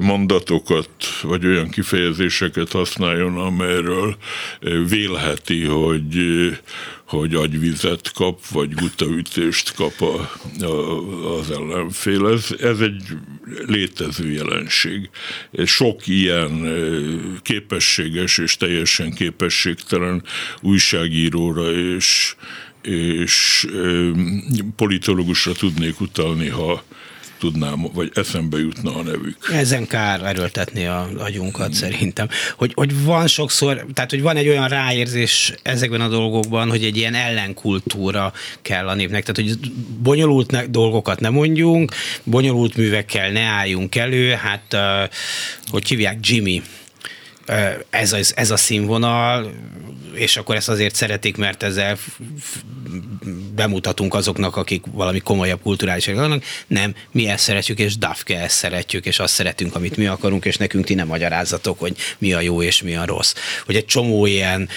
mondatokat, 0.00 0.88
vagy 1.22 1.46
olyan 1.46 1.70
kifejezéseket 1.70 2.72
használjon, 2.72 3.38
amelyről 3.38 4.16
vélheti, 4.88 5.64
hogy, 5.64 6.16
hogy 7.04 7.34
agyvizet 7.34 8.12
kap, 8.12 8.46
vagy 8.46 8.74
gutaütést 8.74 9.74
kap 9.74 10.00
a, 10.00 10.30
a, 10.64 11.38
az 11.38 11.50
ellenfél. 11.50 12.28
Ez, 12.28 12.46
ez 12.60 12.80
egy 12.80 13.02
létező 13.66 14.30
jelenség. 14.30 15.10
Sok 15.64 16.06
ilyen 16.06 16.72
képességes 17.42 18.38
és 18.38 18.56
teljesen 18.56 19.12
képességtelen 19.12 20.22
újságíróra 20.60 21.72
és 21.72 22.36
és 22.82 23.66
politológusra 24.76 25.52
tudnék 25.52 26.00
utalni, 26.00 26.48
ha, 26.48 26.84
tudnám, 27.42 27.86
vagy 27.94 28.10
eszembe 28.14 28.58
jutna 28.58 28.94
a 28.96 29.02
nevük. 29.02 29.36
Ezen 29.52 29.86
kár 29.86 30.24
erőltetni 30.24 30.86
a 30.86 31.08
agyunkat 31.18 31.72
szerintem. 31.72 32.28
Hogy, 32.56 32.72
hogy 32.74 33.04
van 33.04 33.26
sokszor, 33.26 33.86
tehát 33.94 34.10
hogy 34.10 34.22
van 34.22 34.36
egy 34.36 34.48
olyan 34.48 34.68
ráérzés 34.68 35.54
ezekben 35.62 36.00
a 36.00 36.08
dolgokban, 36.08 36.68
hogy 36.68 36.84
egy 36.84 36.96
ilyen 36.96 37.14
ellenkultúra 37.14 38.32
kell 38.62 38.88
a 38.88 38.94
népnek. 38.94 39.24
Tehát, 39.24 39.50
hogy 39.50 39.70
bonyolult 40.02 40.50
ne, 40.50 40.66
dolgokat 40.66 41.20
nem 41.20 41.32
mondjunk, 41.32 41.92
bonyolult 42.24 42.76
művekkel 42.76 43.30
ne 43.30 43.40
álljunk 43.40 43.94
elő, 43.94 44.30
hát 44.30 44.76
hogy 45.70 45.88
hívják 45.88 46.18
Jimmy 46.20 46.62
ez 47.90 48.12
a, 48.12 48.18
ez 48.34 48.50
a 48.50 48.56
színvonal, 48.56 49.52
és 50.14 50.36
akkor 50.36 50.56
ezt 50.56 50.68
azért 50.68 50.94
szeretik, 50.94 51.36
mert 51.36 51.62
ezzel 51.62 51.98
bemutatunk 53.54 54.14
azoknak, 54.14 54.56
akik 54.56 54.84
valami 54.90 55.20
komolyabb 55.20 55.62
kulturális 55.62 56.06
vannak. 56.06 56.44
Nem, 56.66 56.94
mi 57.10 57.28
ezt 57.28 57.44
szeretjük, 57.44 57.78
és 57.78 57.96
Dafke 57.96 58.40
ezt 58.40 58.56
szeretjük, 58.56 59.06
és 59.06 59.18
azt 59.18 59.34
szeretünk, 59.34 59.74
amit 59.74 59.96
mi 59.96 60.06
akarunk, 60.06 60.44
és 60.44 60.56
nekünk 60.56 60.84
ti 60.84 60.94
nem 60.94 61.06
magyarázatok, 61.06 61.78
hogy 61.78 61.96
mi 62.18 62.32
a 62.32 62.40
jó 62.40 62.62
és 62.62 62.82
mi 62.82 62.94
a 62.94 63.04
rossz. 63.04 63.34
Hogy 63.66 63.76
egy 63.76 63.84
csomó 63.84 64.26
ilyen 64.26 64.68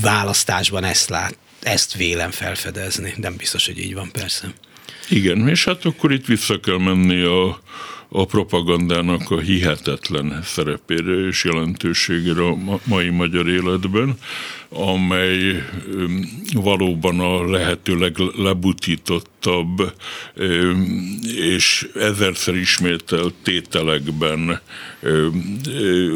választásban 0.00 0.84
ezt 0.84 1.08
lát, 1.08 1.36
ezt 1.62 1.94
vélem 1.94 2.30
felfedezni. 2.30 3.14
Nem 3.16 3.36
biztos, 3.36 3.66
hogy 3.66 3.78
így 3.78 3.94
van, 3.94 4.10
persze. 4.12 4.54
Igen, 5.08 5.48
és 5.48 5.64
hát 5.64 5.84
akkor 5.84 6.12
itt 6.12 6.26
vissza 6.26 6.60
kell 6.60 6.78
menni 6.78 7.20
a 7.20 7.60
a 8.12 8.24
propagandának 8.24 9.30
a 9.30 9.38
hihetetlen 9.38 10.40
szerepére 10.42 11.26
és 11.26 11.44
jelentőségére 11.44 12.42
a 12.42 12.56
mai 12.84 13.08
magyar 13.08 13.48
életben, 13.48 14.18
amely 14.68 15.64
valóban 16.52 17.20
a 17.20 17.50
lehető 17.50 17.96
leglebutítottabb 17.96 19.92
és 21.36 21.88
ezerszer 21.94 22.54
ismételt 22.54 23.34
tételekben 23.42 24.60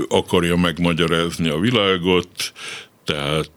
akarja 0.08 0.56
megmagyarázni 0.56 1.48
a 1.48 1.58
világot, 1.58 2.52
tehát 3.04 3.50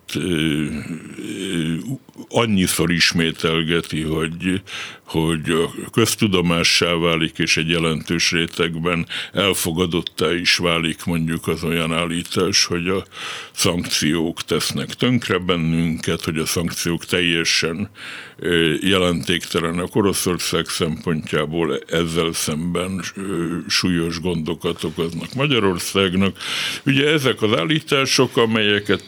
annyiszor 2.30 2.92
ismételgeti, 2.92 4.02
hogy, 4.02 4.62
hogy 5.04 5.54
köztudomássá 5.92 6.94
válik, 6.94 7.38
és 7.38 7.58
egy 7.58 7.70
jelentős 7.70 8.32
rétegben 8.32 9.08
elfogadottá 9.34 10.34
is 10.34 10.58
válik 10.58 11.06
mondjuk 11.06 11.48
az 11.48 11.64
olyan 11.64 11.94
állítás, 11.94 12.66
hogy 12.66 12.88
a 12.88 13.06
szankciók 13.52 14.42
tesznek 14.42 14.94
tönkre 14.94 15.38
bennünket, 15.38 16.24
hogy 16.24 16.38
a 16.38 16.46
szankciók 16.46 17.06
teljesen 17.06 17.90
jelentéktelenek 18.80 19.96
Oroszország 19.96 20.66
szempontjából 20.68 21.80
ezzel 21.88 22.34
szemben 22.34 23.04
súlyos 23.68 24.20
gondokat 24.20 24.84
okoznak 24.84 25.34
Magyarországnak. 25.34 26.38
Ugye 26.86 27.08
ezek 27.08 27.42
az 27.42 27.58
állítások, 27.58 28.38
amelyeket 28.38 29.04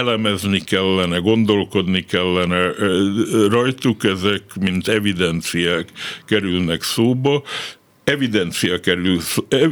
elemezni 0.00 0.60
kellene, 0.60 1.18
gondolkodni 1.18 2.04
kellene 2.04 2.72
rajtuk, 3.48 4.04
ezek 4.04 4.42
mint 4.60 4.88
evidenciák 4.88 5.88
kerülnek 6.26 6.82
szóba, 6.82 7.42
evidencia 8.04 8.80
kerül, 8.80 9.20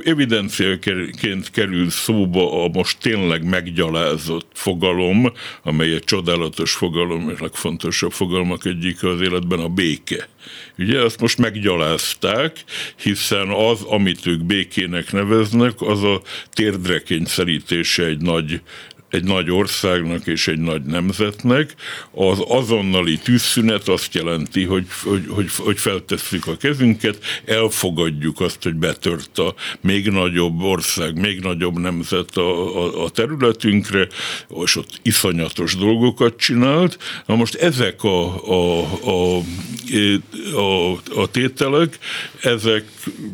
evidenciaként 0.04 1.50
kerül 1.50 1.90
szóba 1.90 2.64
a 2.64 2.68
most 2.68 2.98
tényleg 3.00 3.44
meggyalázott 3.44 4.46
fogalom, 4.52 5.32
amely 5.62 5.92
egy 5.92 6.04
csodálatos 6.04 6.72
fogalom, 6.72 7.30
és 7.30 7.40
legfontosabb 7.40 8.12
fogalmak 8.12 8.64
egyik 8.64 9.02
az 9.02 9.20
életben 9.20 9.58
a 9.58 9.68
béke. 9.68 10.28
Ugye 10.78 11.00
azt 11.00 11.20
most 11.20 11.38
meggyalázták, 11.38 12.64
hiszen 13.02 13.48
az, 13.48 13.82
amit 13.82 14.26
ők 14.26 14.44
békének 14.44 15.12
neveznek, 15.12 15.80
az 15.80 16.02
a 16.02 16.20
térdre 16.52 17.02
kényszerítése 17.02 18.04
egy 18.04 18.20
nagy 18.20 18.60
egy 19.10 19.24
nagy 19.24 19.50
országnak 19.50 20.26
és 20.26 20.48
egy 20.48 20.58
nagy 20.58 20.82
nemzetnek, 20.82 21.74
az 22.10 22.38
azonnali 22.48 23.18
tűzszünet 23.18 23.88
azt 23.88 24.14
jelenti, 24.14 24.64
hogy, 24.64 24.86
hogy, 25.02 25.24
hogy, 25.28 25.50
hogy 25.56 25.78
feltesszük 25.78 26.46
a 26.46 26.56
kezünket, 26.56 27.18
elfogadjuk 27.44 28.40
azt, 28.40 28.62
hogy 28.62 28.74
betört 28.74 29.38
a 29.38 29.54
még 29.80 30.08
nagyobb 30.08 30.60
ország, 30.60 31.20
még 31.20 31.40
nagyobb 31.40 31.78
nemzet 31.78 32.36
a, 32.36 32.76
a, 32.84 33.04
a 33.04 33.10
területünkre, 33.10 34.08
és 34.64 34.76
ott 34.76 35.00
iszonyatos 35.02 35.76
dolgokat 35.76 36.36
csinált. 36.36 36.98
Na 37.26 37.34
most 37.34 37.54
ezek 37.54 38.04
a, 38.04 38.48
a, 38.48 38.80
a, 39.04 39.42
a, 40.54 40.92
a 41.14 41.30
tételek, 41.30 41.98
ezek 42.42 42.84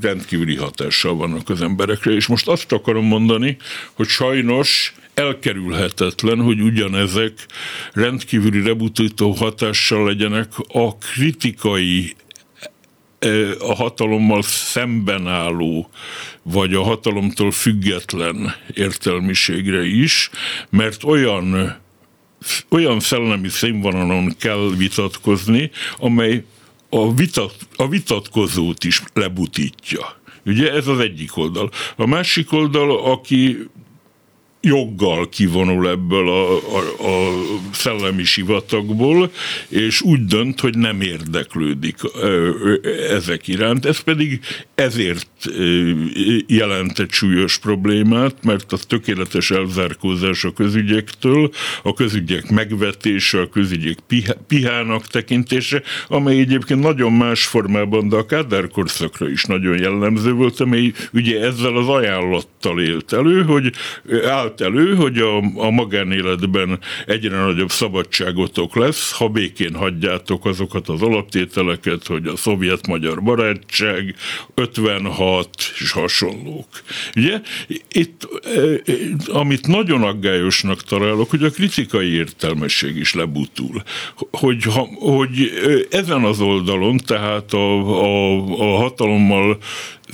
rendkívüli 0.00 0.56
hatással 0.56 1.14
vannak 1.14 1.48
az 1.48 1.62
emberekre, 1.62 2.12
és 2.12 2.26
most 2.26 2.48
azt 2.48 2.72
akarom 2.72 3.04
mondani, 3.04 3.56
hogy 3.92 4.08
sajnos 4.08 4.94
elkerülhetetlen, 5.14 6.40
hogy 6.40 6.60
ugyanezek 6.60 7.32
rendkívüli 7.92 8.62
rebutító 8.62 9.30
hatással 9.30 10.04
legyenek 10.04 10.52
a 10.68 10.96
kritikai 10.96 12.16
e, 13.18 13.28
a 13.58 13.74
hatalommal 13.74 14.42
szemben 14.42 15.26
álló, 15.26 15.90
vagy 16.42 16.74
a 16.74 16.82
hatalomtól 16.82 17.50
független 17.50 18.54
értelmiségre 18.74 19.84
is, 19.84 20.30
mert 20.70 21.04
olyan, 21.04 21.76
olyan 22.68 23.00
szellemi 23.00 23.48
színvonalon 23.48 24.34
kell 24.38 24.70
vitatkozni, 24.76 25.70
amely 25.98 26.44
a, 26.88 27.14
vitat, 27.14 27.54
a 27.76 27.88
vitatkozót 27.88 28.84
is 28.84 29.02
lebutítja. 29.14 30.22
Ugye 30.46 30.72
ez 30.72 30.86
az 30.86 30.98
egyik 30.98 31.36
oldal. 31.36 31.70
A 31.96 32.06
másik 32.06 32.52
oldal, 32.52 33.10
aki 33.12 33.68
joggal 34.64 35.28
kivonul 35.28 35.88
ebből 35.88 36.28
a, 36.28 36.56
a, 36.56 37.08
a 37.08 37.32
szellemi 37.72 38.24
sivatagból, 38.24 39.30
és 39.68 40.00
úgy 40.00 40.24
dönt, 40.24 40.60
hogy 40.60 40.78
nem 40.78 41.00
érdeklődik 41.00 41.96
ezek 43.10 43.48
iránt. 43.48 43.86
Ez 43.86 43.98
pedig 43.98 44.40
ezért 44.74 45.28
jelent 46.46 46.98
egy 46.98 47.10
súlyos 47.10 47.58
problémát, 47.58 48.34
mert 48.42 48.72
a 48.72 48.76
tökéletes 48.76 49.50
elzárkózás 49.50 50.44
a 50.44 50.52
közügyektől, 50.52 51.50
a 51.82 51.92
közügyek 51.92 52.50
megvetése, 52.50 53.40
a 53.40 53.48
közügyek 53.48 53.98
pihának 54.46 55.06
tekintése, 55.06 55.82
amely 56.08 56.38
egyébként 56.38 56.80
nagyon 56.80 57.12
más 57.12 57.46
formában, 57.46 58.08
de 58.08 58.16
a 58.16 58.26
Kádár 58.26 58.68
korszakra 58.68 59.28
is 59.28 59.44
nagyon 59.44 59.78
jellemző 59.78 60.32
volt, 60.32 60.60
amely 60.60 60.92
ugye 61.12 61.40
ezzel 61.40 61.76
az 61.76 61.88
ajánlattal 61.88 62.80
élt 62.80 63.12
elő, 63.12 63.42
hogy 63.42 63.72
állt 64.24 64.53
állt 64.62 64.74
elő, 64.74 64.94
hogy 64.94 65.18
a, 65.18 65.36
a 65.54 65.70
magánéletben 65.70 66.78
egyre 67.06 67.38
nagyobb 67.38 67.70
szabadságotok 67.70 68.76
lesz, 68.76 69.12
ha 69.12 69.28
békén 69.28 69.74
hagyjátok 69.74 70.46
azokat 70.46 70.88
az 70.88 71.02
alaptételeket, 71.02 72.06
hogy 72.06 72.26
a 72.26 72.36
szovjet-magyar 72.36 73.22
barátság, 73.22 74.14
56 74.54 75.48
és 75.78 75.90
hasonlók. 75.90 76.68
Ugye? 77.16 77.40
Itt, 77.92 78.28
e, 78.42 78.60
e, 78.60 78.94
amit 79.26 79.66
nagyon 79.66 80.02
aggályosnak 80.02 80.82
találok, 80.82 81.30
hogy 81.30 81.42
a 81.42 81.50
kritikai 81.50 82.12
értelmesség 82.12 82.96
is 82.96 83.14
lebutul. 83.14 83.82
Hogy, 84.30 84.62
ha, 84.62 84.88
hogy 84.94 85.52
e, 85.90 85.96
ezen 85.96 86.24
az 86.24 86.40
oldalon, 86.40 86.96
tehát 86.96 87.52
a, 87.52 87.78
a, 88.02 88.36
a 88.58 88.76
hatalommal 88.76 89.58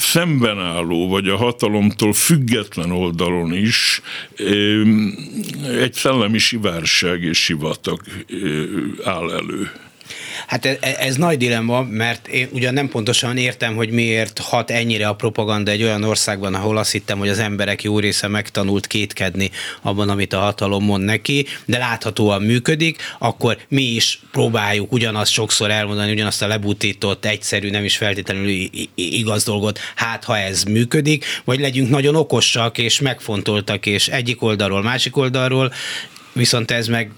szemben 0.01 0.59
álló, 0.59 1.09
vagy 1.09 1.29
a 1.29 1.37
hatalomtól 1.37 2.13
független 2.13 2.91
oldalon 2.91 3.53
is 3.55 4.01
egy 5.81 5.93
szellemi 5.93 6.39
sivárság 6.39 7.23
és 7.23 7.45
sivatag 7.45 8.01
áll 9.05 9.31
elő. 9.31 9.71
Hát 10.51 10.65
ez, 10.65 10.77
ez 10.81 11.17
nagy 11.17 11.37
dilemma, 11.37 11.83
mert 11.83 12.27
én 12.27 12.49
ugyan 12.53 12.75
nem 12.75 12.89
pontosan 12.89 13.37
értem, 13.37 13.75
hogy 13.75 13.91
miért 13.91 14.39
hat 14.39 14.71
ennyire 14.71 15.09
a 15.09 15.15
propaganda 15.15 15.71
egy 15.71 15.83
olyan 15.83 16.03
országban, 16.03 16.55
ahol 16.55 16.77
azt 16.77 16.93
hittem, 16.93 17.19
hogy 17.19 17.29
az 17.29 17.39
emberek 17.39 17.83
jó 17.83 17.99
része 17.99 18.29
megtanult 18.29 18.87
kétkedni 18.87 19.51
abban, 19.83 20.09
amit 20.09 20.33
a 20.33 20.39
hatalom 20.39 20.85
mond 20.85 21.05
neki, 21.05 21.47
de 21.65 21.79
láthatóan 21.79 22.43
működik, 22.43 23.03
akkor 23.19 23.59
mi 23.69 23.83
is 23.83 24.21
próbáljuk 24.33 24.93
ugyanazt 24.93 25.33
sokszor 25.33 25.71
elmondani, 25.71 26.13
ugyanazt 26.13 26.43
a 26.43 26.47
lebutított, 26.47 27.25
egyszerű, 27.25 27.71
nem 27.71 27.85
is 27.85 27.97
feltétlenül 27.97 28.69
igaz 28.95 29.45
dolgot, 29.45 29.79
hát 29.95 30.25
ha 30.25 30.39
ez 30.39 30.63
működik, 30.63 31.25
vagy 31.45 31.61
legyünk 31.61 31.91
nagyon 31.91 32.17
okosak 32.17 32.79
és 32.79 33.01
megfontoltak, 33.01 33.87
és 33.87 34.09
egyik 34.09 34.43
oldalról, 34.43 34.83
másik 34.83 35.17
oldalról, 35.17 35.73
viszont 36.33 36.71
ez 36.71 36.87
meg 36.87 37.11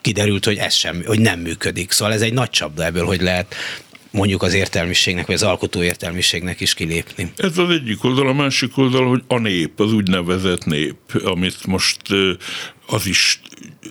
kiderült, 0.00 0.44
hogy 0.44 0.56
ez 0.56 0.74
sem, 0.74 1.02
hogy 1.06 1.20
nem 1.20 1.40
működik. 1.40 1.90
Szóval 1.90 2.14
ez 2.14 2.22
egy 2.22 2.32
nagy 2.32 2.50
csapda 2.50 2.84
ebből, 2.84 3.04
hogy 3.04 3.20
lehet 3.20 3.54
mondjuk 4.10 4.42
az 4.42 4.54
értelmiségnek, 4.54 5.26
vagy 5.26 5.34
az 5.34 5.42
alkotó 5.42 5.82
értelmiségnek 5.82 6.60
is 6.60 6.74
kilépni. 6.74 7.32
Ez 7.36 7.58
az 7.58 7.70
egyik 7.70 8.04
oldal, 8.04 8.28
a 8.28 8.32
másik 8.32 8.78
oldal, 8.78 9.08
hogy 9.08 9.22
a 9.26 9.38
nép, 9.38 9.80
az 9.80 9.92
úgynevezett 9.92 10.64
nép, 10.64 10.96
amit 11.24 11.66
most 11.66 12.00
az 12.90 13.06
is 13.06 13.40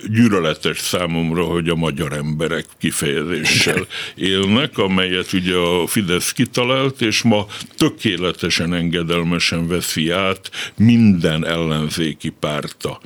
gyűlöletes 0.07 0.79
számomra, 0.79 1.43
hogy 1.43 1.69
a 1.69 1.75
magyar 1.75 2.13
emberek 2.13 2.65
kifejezéssel 2.79 3.87
élnek, 4.15 4.77
amelyet 4.77 5.33
ugye 5.33 5.55
a 5.55 5.87
Fidesz 5.87 6.31
kitalált, 6.31 7.01
és 7.01 7.21
ma 7.21 7.45
tökéletesen 7.77 8.73
engedelmesen 8.73 9.67
veszi 9.67 10.09
át 10.09 10.51
minden 10.77 11.45
ellenzéki 11.45 12.29
párta. 12.29 12.99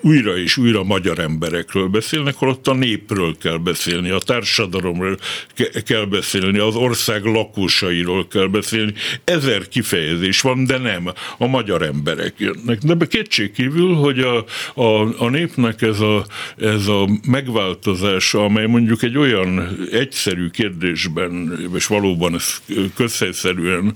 Újra 0.00 0.38
és 0.38 0.56
újra 0.56 0.82
magyar 0.82 1.18
emberekről 1.18 1.88
beszélnek, 1.88 2.34
holott 2.34 2.66
a 2.68 2.74
népről 2.74 3.36
kell 3.38 3.58
beszélni, 3.58 4.10
a 4.10 4.18
társadalomról 4.18 5.18
kell 5.84 6.04
beszélni, 6.04 6.58
az 6.58 6.74
ország 6.74 7.24
lakosairól 7.24 8.28
kell 8.28 8.46
beszélni. 8.46 8.92
Ezer 9.24 9.68
kifejezés 9.68 10.40
van, 10.40 10.64
de 10.64 10.78
nem. 10.78 11.12
A 11.38 11.46
magyar 11.46 11.82
emberek 11.82 12.34
jönnek. 12.38 12.78
De 12.78 13.06
kétségkívül, 13.06 13.94
hogy 13.94 14.18
a 14.18 14.44
a, 14.74 15.24
a 15.24 15.28
népnek 15.28 15.82
ez 15.82 16.00
a, 16.00 16.26
ez 16.56 16.86
a 16.86 17.08
megváltozása, 17.26 18.44
amely 18.44 18.66
mondjuk 18.66 19.02
egy 19.02 19.16
olyan 19.16 19.78
egyszerű 19.90 20.48
kérdésben, 20.48 21.58
és 21.74 21.86
valóban 21.86 22.34
ezt 22.34 22.62
közhelyszerűen 22.94 23.94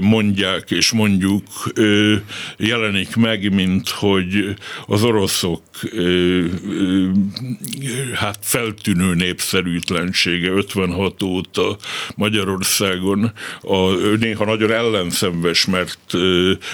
mondják 0.00 0.70
és 0.70 0.92
mondjuk 0.92 1.42
jelenik 2.56 3.16
meg, 3.16 3.54
mint 3.54 3.88
hogy 3.88 4.54
az 4.86 5.02
oroszok 5.02 5.62
hát 8.14 8.38
feltűnő 8.40 9.14
népszerűtlensége 9.14 10.50
56 10.50 11.22
óta 11.22 11.76
Magyarországon. 12.16 13.32
A, 13.60 13.90
néha 14.20 14.44
nagyon 14.44 14.72
ellenszenves, 14.72 15.64
mert 15.64 16.12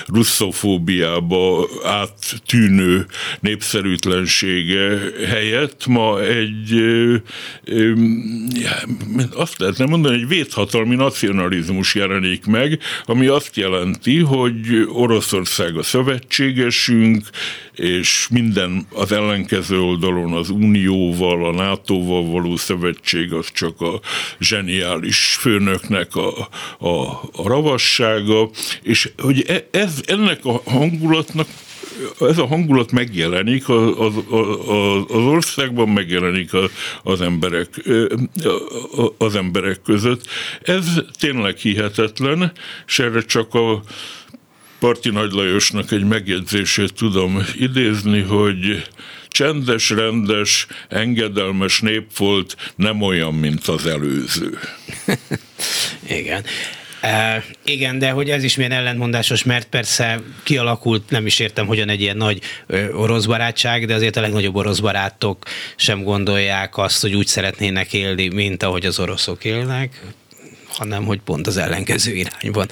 russzofóbiába 0.07 1.68
áttűnő 1.85 3.07
népszerűtlensége 3.40 4.98
helyett 5.26 5.86
ma 5.86 6.22
egy 6.22 6.84
azt 9.32 9.58
lehetne 9.58 9.86
mondani, 9.86 10.14
egy 10.14 10.28
védhatalmi 10.28 10.94
nacionalizmus 10.94 11.94
jelenik 11.94 12.46
meg, 12.46 12.78
ami 13.04 13.26
azt 13.26 13.56
jelenti, 13.56 14.18
hogy 14.18 14.86
Oroszország 14.88 15.76
a 15.76 15.82
szövetségesünk, 15.82 17.24
és 17.74 18.28
minden 18.30 18.86
az 18.92 19.12
ellenkező 19.12 19.80
oldalon 19.80 20.32
az 20.32 20.50
Unióval, 20.50 21.44
a 21.44 21.52
NATO-val 21.52 22.24
való 22.24 22.56
szövetség 22.56 23.32
az 23.32 23.52
csak 23.52 23.80
a 23.80 24.00
zseniális 24.40 25.36
főnöknek 25.40 26.14
a, 26.14 26.48
a, 26.78 27.10
a 27.32 27.48
ravassága, 27.48 28.50
és 28.82 29.10
hogy 29.18 29.44
e, 29.48 29.66
ez, 29.70 30.00
ennek 30.06 30.44
a 30.44 30.62
hangulatnak 30.64 31.46
ez 32.20 32.38
a 32.38 32.47
hangulat 32.47 32.92
megjelenik 32.92 33.68
az, 33.68 33.92
az, 33.99 34.14
az 35.09 35.22
országban, 35.22 35.88
megjelenik 35.88 36.51
az 37.03 37.20
emberek, 37.20 37.68
az 39.18 39.34
emberek 39.34 39.82
között. 39.82 40.26
Ez 40.62 40.84
tényleg 41.18 41.57
hihetetlen, 41.57 42.53
és 42.86 42.99
erre 42.99 43.20
csak 43.20 43.55
a 43.55 43.82
Parti 44.78 45.11
Nagy 45.11 45.32
Lajosnak 45.32 45.90
egy 45.90 46.05
megjegyzését 46.05 46.94
tudom 46.94 47.42
idézni, 47.55 48.20
hogy 48.20 48.82
csendes, 49.28 49.90
rendes, 49.90 50.66
engedelmes 50.88 51.80
nép 51.80 52.16
volt, 52.16 52.72
nem 52.76 53.03
olyan, 53.03 53.34
mint 53.34 53.66
az 53.66 53.86
előző. 53.86 54.59
Igen. 56.18 56.44
Uh, 57.03 57.42
igen, 57.64 57.99
de 57.99 58.11
hogy 58.11 58.30
ez 58.30 58.42
is 58.42 58.57
milyen 58.57 58.72
ellentmondásos, 58.72 59.44
mert 59.44 59.68
persze 59.68 60.20
kialakult, 60.42 61.11
nem 61.11 61.26
is 61.26 61.38
értem, 61.38 61.66
hogyan 61.66 61.88
egy 61.88 62.01
ilyen 62.01 62.16
nagy 62.16 62.40
uh, 62.68 63.01
orosz 63.01 63.24
barátság, 63.24 63.86
de 63.86 63.94
azért 63.94 64.16
a 64.16 64.20
legnagyobb 64.20 64.57
orosz 64.57 64.78
barátok 64.78 65.44
sem 65.76 66.03
gondolják 66.03 66.78
azt, 66.78 67.01
hogy 67.01 67.14
úgy 67.14 67.26
szeretnének 67.26 67.92
élni, 67.92 68.28
mint 68.28 68.62
ahogy 68.62 68.86
az 68.86 68.99
oroszok 68.99 69.44
élnek 69.44 70.01
hanem 70.77 71.05
hogy 71.05 71.20
pont 71.20 71.47
az 71.47 71.57
ellenkező 71.57 72.14
irányban 72.14 72.68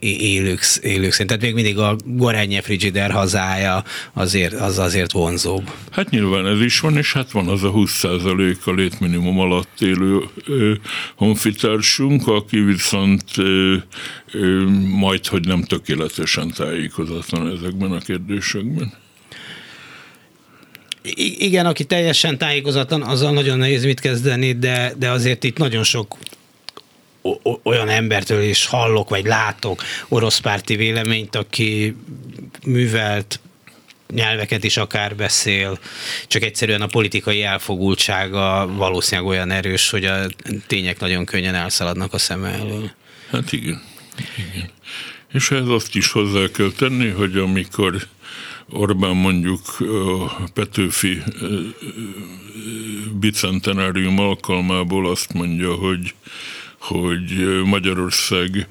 élők, 0.00 0.60
élők 0.82 1.12
szerint. 1.12 1.28
Tehát 1.28 1.42
még 1.42 1.54
mindig 1.54 1.78
a 1.78 1.96
Goránye 2.04 2.62
Frigider 2.62 3.10
hazája 3.10 3.84
azért, 4.12 4.52
az 4.52 4.78
azért 4.78 5.12
vonzóbb. 5.12 5.70
Hát 5.90 6.10
nyilván 6.10 6.46
ez 6.46 6.60
is 6.60 6.80
van, 6.80 6.96
és 6.96 7.12
hát 7.12 7.30
van 7.30 7.48
az 7.48 7.62
a 7.62 7.70
20 7.70 8.04
a 8.04 8.72
létminimum 8.74 9.38
alatt 9.38 9.80
élő 9.80 10.20
ö, 10.46 10.72
honfitársunk, 11.16 12.26
aki 12.26 12.60
viszont 12.60 13.24
ö, 13.36 13.76
ö, 14.32 14.64
majd, 14.98 15.26
hogy 15.26 15.46
nem 15.46 15.62
tökéletesen 15.62 16.52
tájékozatlan 16.56 17.56
ezekben 17.56 17.92
a 17.92 17.98
kérdésekben. 17.98 18.92
Igen, 21.38 21.66
aki 21.66 21.84
teljesen 21.84 22.38
tájékozatlan, 22.38 23.02
azzal 23.02 23.32
nagyon 23.32 23.58
nehéz 23.58 23.84
mit 23.84 24.00
kezdeni, 24.00 24.52
de, 24.52 24.92
de 24.98 25.10
azért 25.10 25.44
itt 25.44 25.58
nagyon 25.58 25.82
sok 25.82 26.16
olyan 27.62 27.88
embertől 27.88 28.42
is 28.42 28.66
hallok, 28.66 29.08
vagy 29.08 29.24
látok 29.24 29.82
orosz 30.08 30.38
párti 30.38 30.76
véleményt, 30.76 31.36
aki 31.36 31.96
művelt 32.64 33.40
nyelveket 34.14 34.64
is 34.64 34.76
akár 34.76 35.16
beszél, 35.16 35.78
csak 36.26 36.42
egyszerűen 36.42 36.82
a 36.82 36.86
politikai 36.86 37.42
elfogultsága 37.42 38.68
valószínűleg 38.76 39.30
olyan 39.30 39.50
erős, 39.50 39.90
hogy 39.90 40.04
a 40.04 40.26
tények 40.66 41.00
nagyon 41.00 41.24
könnyen 41.24 41.54
elszaladnak 41.54 42.12
a 42.12 42.18
szem 42.18 42.44
elől. 42.44 42.90
Hát 43.30 43.52
igen. 43.52 43.82
igen. 44.54 44.70
És 45.32 45.50
ehhez 45.50 45.68
azt 45.68 45.94
is 45.94 46.10
hozzá 46.10 46.46
kell 46.52 46.70
tenni, 46.76 47.08
hogy 47.08 47.36
amikor 47.36 48.06
Orbán 48.70 49.16
mondjuk 49.16 49.60
a 50.38 50.48
Petőfi 50.54 51.22
bicentenárium 53.20 54.18
alkalmából 54.18 55.10
azt 55.10 55.32
mondja, 55.32 55.74
hogy 55.74 56.14
hogy 56.78 57.62
Magyarország 57.64 58.66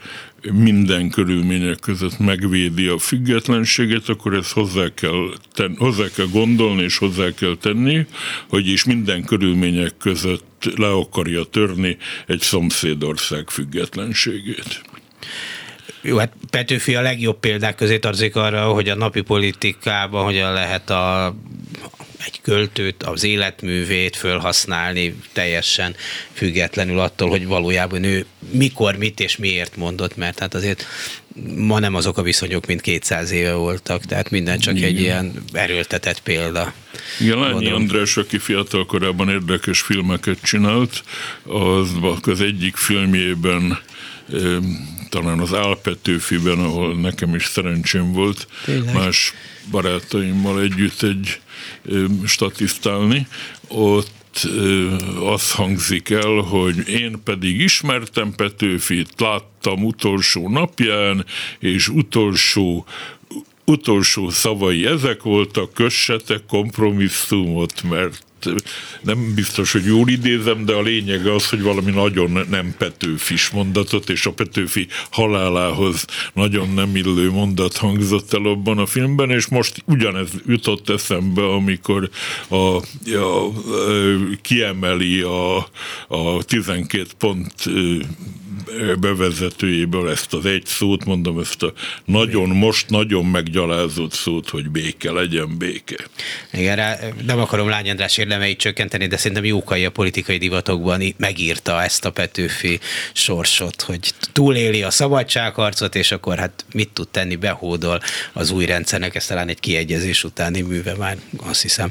minden 0.51 1.09
körülmények 1.09 1.79
között 1.79 2.19
megvédi 2.19 2.87
a 2.87 2.97
függetlenséget, 2.97 4.09
akkor 4.09 4.33
ezt 4.33 4.51
hozzá 4.51 4.93
kell, 4.93 5.29
ten, 5.53 5.75
hozzá 5.77 6.05
kell 6.15 6.27
gondolni 6.31 6.83
és 6.83 6.97
hozzá 6.97 7.33
kell 7.33 7.55
tenni, 7.61 8.05
hogy 8.49 8.67
is 8.67 8.83
minden 8.83 9.23
körülmények 9.23 9.97
között 9.97 10.71
le 10.75 10.87
akarja 10.87 11.43
törni 11.43 11.97
egy 12.27 12.41
szomszédország 12.41 13.49
függetlenségét. 13.49 14.81
Jó, 16.01 16.17
hát 16.17 16.33
Petőfi 16.49 16.95
a 16.95 17.01
legjobb 17.01 17.39
példák 17.39 17.75
közé 17.75 17.99
tartozik 17.99 18.35
arra, 18.35 18.67
hogy 18.67 18.89
a 18.89 18.95
napi 18.95 19.21
politikában 19.21 20.23
hogyan 20.23 20.53
lehet 20.53 20.89
a 20.89 21.35
egy 22.25 22.41
költőt, 22.41 23.03
az 23.03 23.23
életművét 23.23 24.15
fölhasználni 24.15 25.15
teljesen 25.33 25.95
függetlenül 26.33 26.99
attól, 26.99 27.29
hogy 27.29 27.45
valójában 27.45 28.03
ő 28.03 28.25
mikor, 28.51 28.95
mit 28.95 29.19
és 29.19 29.37
miért 29.37 29.75
mondott, 29.75 30.15
mert 30.15 30.39
hát 30.39 30.53
azért 30.53 30.85
ma 31.55 31.79
nem 31.79 31.95
azok 31.95 32.17
a 32.17 32.21
viszonyok, 32.21 32.65
mint 32.65 32.81
200 32.81 33.31
éve 33.31 33.53
voltak, 33.53 34.05
tehát 34.05 34.29
minden 34.29 34.59
csak 34.59 34.75
Igen. 34.75 34.89
egy 34.89 34.99
ilyen 34.99 35.43
erőltetett 35.51 36.19
példa. 36.19 36.73
Igen, 37.19 37.39
Lányi 37.39 37.71
András, 37.71 38.17
aki 38.17 38.37
fiatal 38.37 38.85
korában 38.85 39.29
érdekes 39.29 39.81
filmeket 39.81 40.41
csinált, 40.41 41.03
az, 41.43 41.89
az 42.21 42.41
egyik 42.41 42.75
filmjében 42.75 43.79
talán 45.09 45.39
az 45.39 45.53
Álpetőfiben, 45.53 46.59
ahol 46.59 46.99
nekem 46.99 47.35
is 47.35 47.45
szerencsém 47.45 48.11
volt, 48.11 48.47
Tényleg? 48.65 48.93
más 48.93 49.33
barátaimmal 49.71 50.61
együtt 50.61 51.01
egy 51.01 51.39
statisztálni, 52.25 53.27
ott 53.67 54.15
az 55.23 55.51
hangzik 55.51 56.09
el, 56.09 56.35
hogy 56.35 56.87
én 56.89 57.19
pedig 57.23 57.59
ismertem 57.59 58.33
Petőfit, 58.35 59.13
láttam 59.17 59.85
utolsó 59.85 60.49
napján, 60.49 61.25
és 61.59 61.87
utolsó 61.87 62.85
utolsó 63.65 64.29
szavai 64.29 64.85
ezek 64.85 65.23
voltak, 65.23 65.73
kössetek 65.73 66.41
kompromisszumot, 66.47 67.83
mert 67.83 68.26
nem 69.01 69.33
biztos, 69.35 69.71
hogy 69.71 69.85
jól 69.85 70.09
idézem, 70.09 70.65
de 70.65 70.73
a 70.73 70.81
lényeg 70.81 71.25
az, 71.25 71.49
hogy 71.49 71.61
valami 71.61 71.91
nagyon 71.91 72.45
nem 72.49 72.75
Petőfis 72.77 73.49
mondatot, 73.49 74.09
és 74.09 74.25
a 74.25 74.31
Petőfi 74.31 74.87
halálához 75.09 76.05
nagyon 76.33 76.73
nem 76.73 76.95
illő 76.95 77.31
mondat 77.31 77.77
hangzott 77.77 78.33
el 78.33 78.45
abban 78.45 78.77
a 78.77 78.85
filmben, 78.85 79.31
és 79.31 79.47
most 79.47 79.83
ugyanez 79.85 80.29
jutott 80.45 80.89
eszembe, 80.89 81.45
amikor 81.53 82.09
a, 82.47 82.55
a, 82.55 82.81
a, 83.15 83.51
kiemeli 84.41 85.21
a, 85.21 85.57
a 86.07 86.43
12 86.43 87.05
pont 87.17 87.53
bevezetőjéből 88.99 90.09
ezt 90.09 90.33
az 90.33 90.45
egy 90.45 90.65
szót, 90.65 91.05
mondom, 91.05 91.39
ezt 91.39 91.63
a 91.63 91.73
nagyon, 92.05 92.49
most 92.49 92.89
nagyon 92.89 93.25
meggyalázott 93.25 94.13
szót, 94.13 94.49
hogy 94.49 94.69
béke, 94.69 95.11
legyen 95.11 95.57
béke. 95.57 95.95
Igen, 96.53 96.75
rá, 96.75 96.97
nem 97.25 97.39
akarom 97.39 97.69
Lány 97.69 97.89
András 97.89 98.17
érdemeit 98.17 98.59
csökkenteni, 98.59 99.07
de 99.07 99.17
szerintem 99.17 99.45
Jókai 99.45 99.85
a 99.85 99.91
politikai 99.91 100.37
divatokban 100.37 101.15
megírta 101.17 101.83
ezt 101.83 102.05
a 102.05 102.11
Petőfi 102.11 102.79
sorsot, 103.13 103.81
hogy 103.81 104.13
túléli 104.31 104.83
a 104.83 104.91
szabadságharcot, 104.91 105.95
és 105.95 106.11
akkor 106.11 106.37
hát 106.37 106.65
mit 106.73 106.89
tud 106.89 107.07
tenni, 107.07 107.35
behódol 107.35 108.01
az 108.33 108.51
új 108.51 108.65
rendszernek, 108.65 109.15
ez 109.15 109.25
talán 109.25 109.49
egy 109.49 109.59
kiegyezés 109.59 110.23
utáni 110.23 110.61
műve 110.61 110.95
már, 110.95 111.17
azt 111.37 111.61
hiszem, 111.61 111.89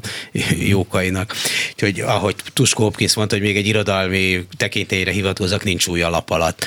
Jókainak. 0.59 1.35
Úgyhogy 1.71 1.99
ahogy 1.99 2.35
Tuskó 2.53 2.83
Hopkins 2.83 3.13
mondta, 3.13 3.35
hogy 3.35 3.43
még 3.43 3.57
egy 3.57 3.67
irodalmi 3.67 4.45
tekintélyre 4.57 5.11
hivatkozak, 5.11 5.63
nincs 5.63 5.87
új 5.87 6.01
alap 6.01 6.29
alatt. 6.29 6.66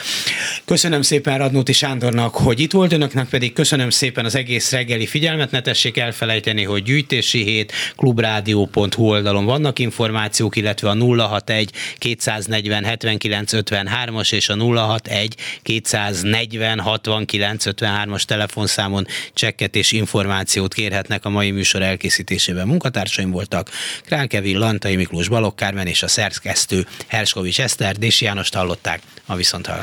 Köszönöm 0.64 1.03
szépen 1.03 1.38
Radnóti 1.38 1.72
Sándornak, 1.72 2.34
hogy 2.34 2.61
itt 2.61 2.72
volt, 2.72 2.92
önöknek 2.92 3.28
pedig 3.28 3.53
köszönöm 3.53 3.90
szépen 3.90 4.24
az 4.24 4.34
egész 4.34 4.70
reggeli 4.70 5.07
figyelmet, 5.07 5.51
ne 5.51 5.61
tessék 5.61 5.96
elfelejteni, 5.96 6.64
hogy 6.64 6.82
gyűjtési 6.82 7.42
hét, 7.42 7.72
klubrádió.hu 7.96 9.05
oldalon 9.05 9.44
vannak 9.44 9.78
információk, 9.78 10.57
illetve 10.57 10.88
a 10.88 10.94
061 10.94 11.70
240 11.98 12.84
79 12.84 13.53
53-as 13.55 14.32
és 14.32 14.48
a 14.48 14.57
061 14.57 15.34
240 15.62 16.80
69 16.80 17.64
53-as 17.66 18.22
telefonszámon 18.22 19.07
csekket 19.34 19.76
és 19.76 19.92
információt 19.92 20.74
kérhetnek 20.74 21.24
a 21.24 21.28
mai 21.28 21.51
műsor 21.51 21.82
elkészítésében. 21.82 22.66
Munkatársaim 22.66 23.30
voltak 23.30 23.70
Král 24.05 24.26
Lantai 24.42 24.96
Miklós, 24.96 25.28
Balogh 25.28 25.55
Kármen 25.55 25.86
és 25.86 26.03
a 26.03 26.09
szerkesztő 26.09 26.86
Herskovics 27.07 27.61
Eszter, 27.61 27.96
Dési 27.96 28.24
Jánost 28.24 28.55
hallották 28.55 29.01
a 29.26 29.36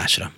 egymásra. 0.08 0.32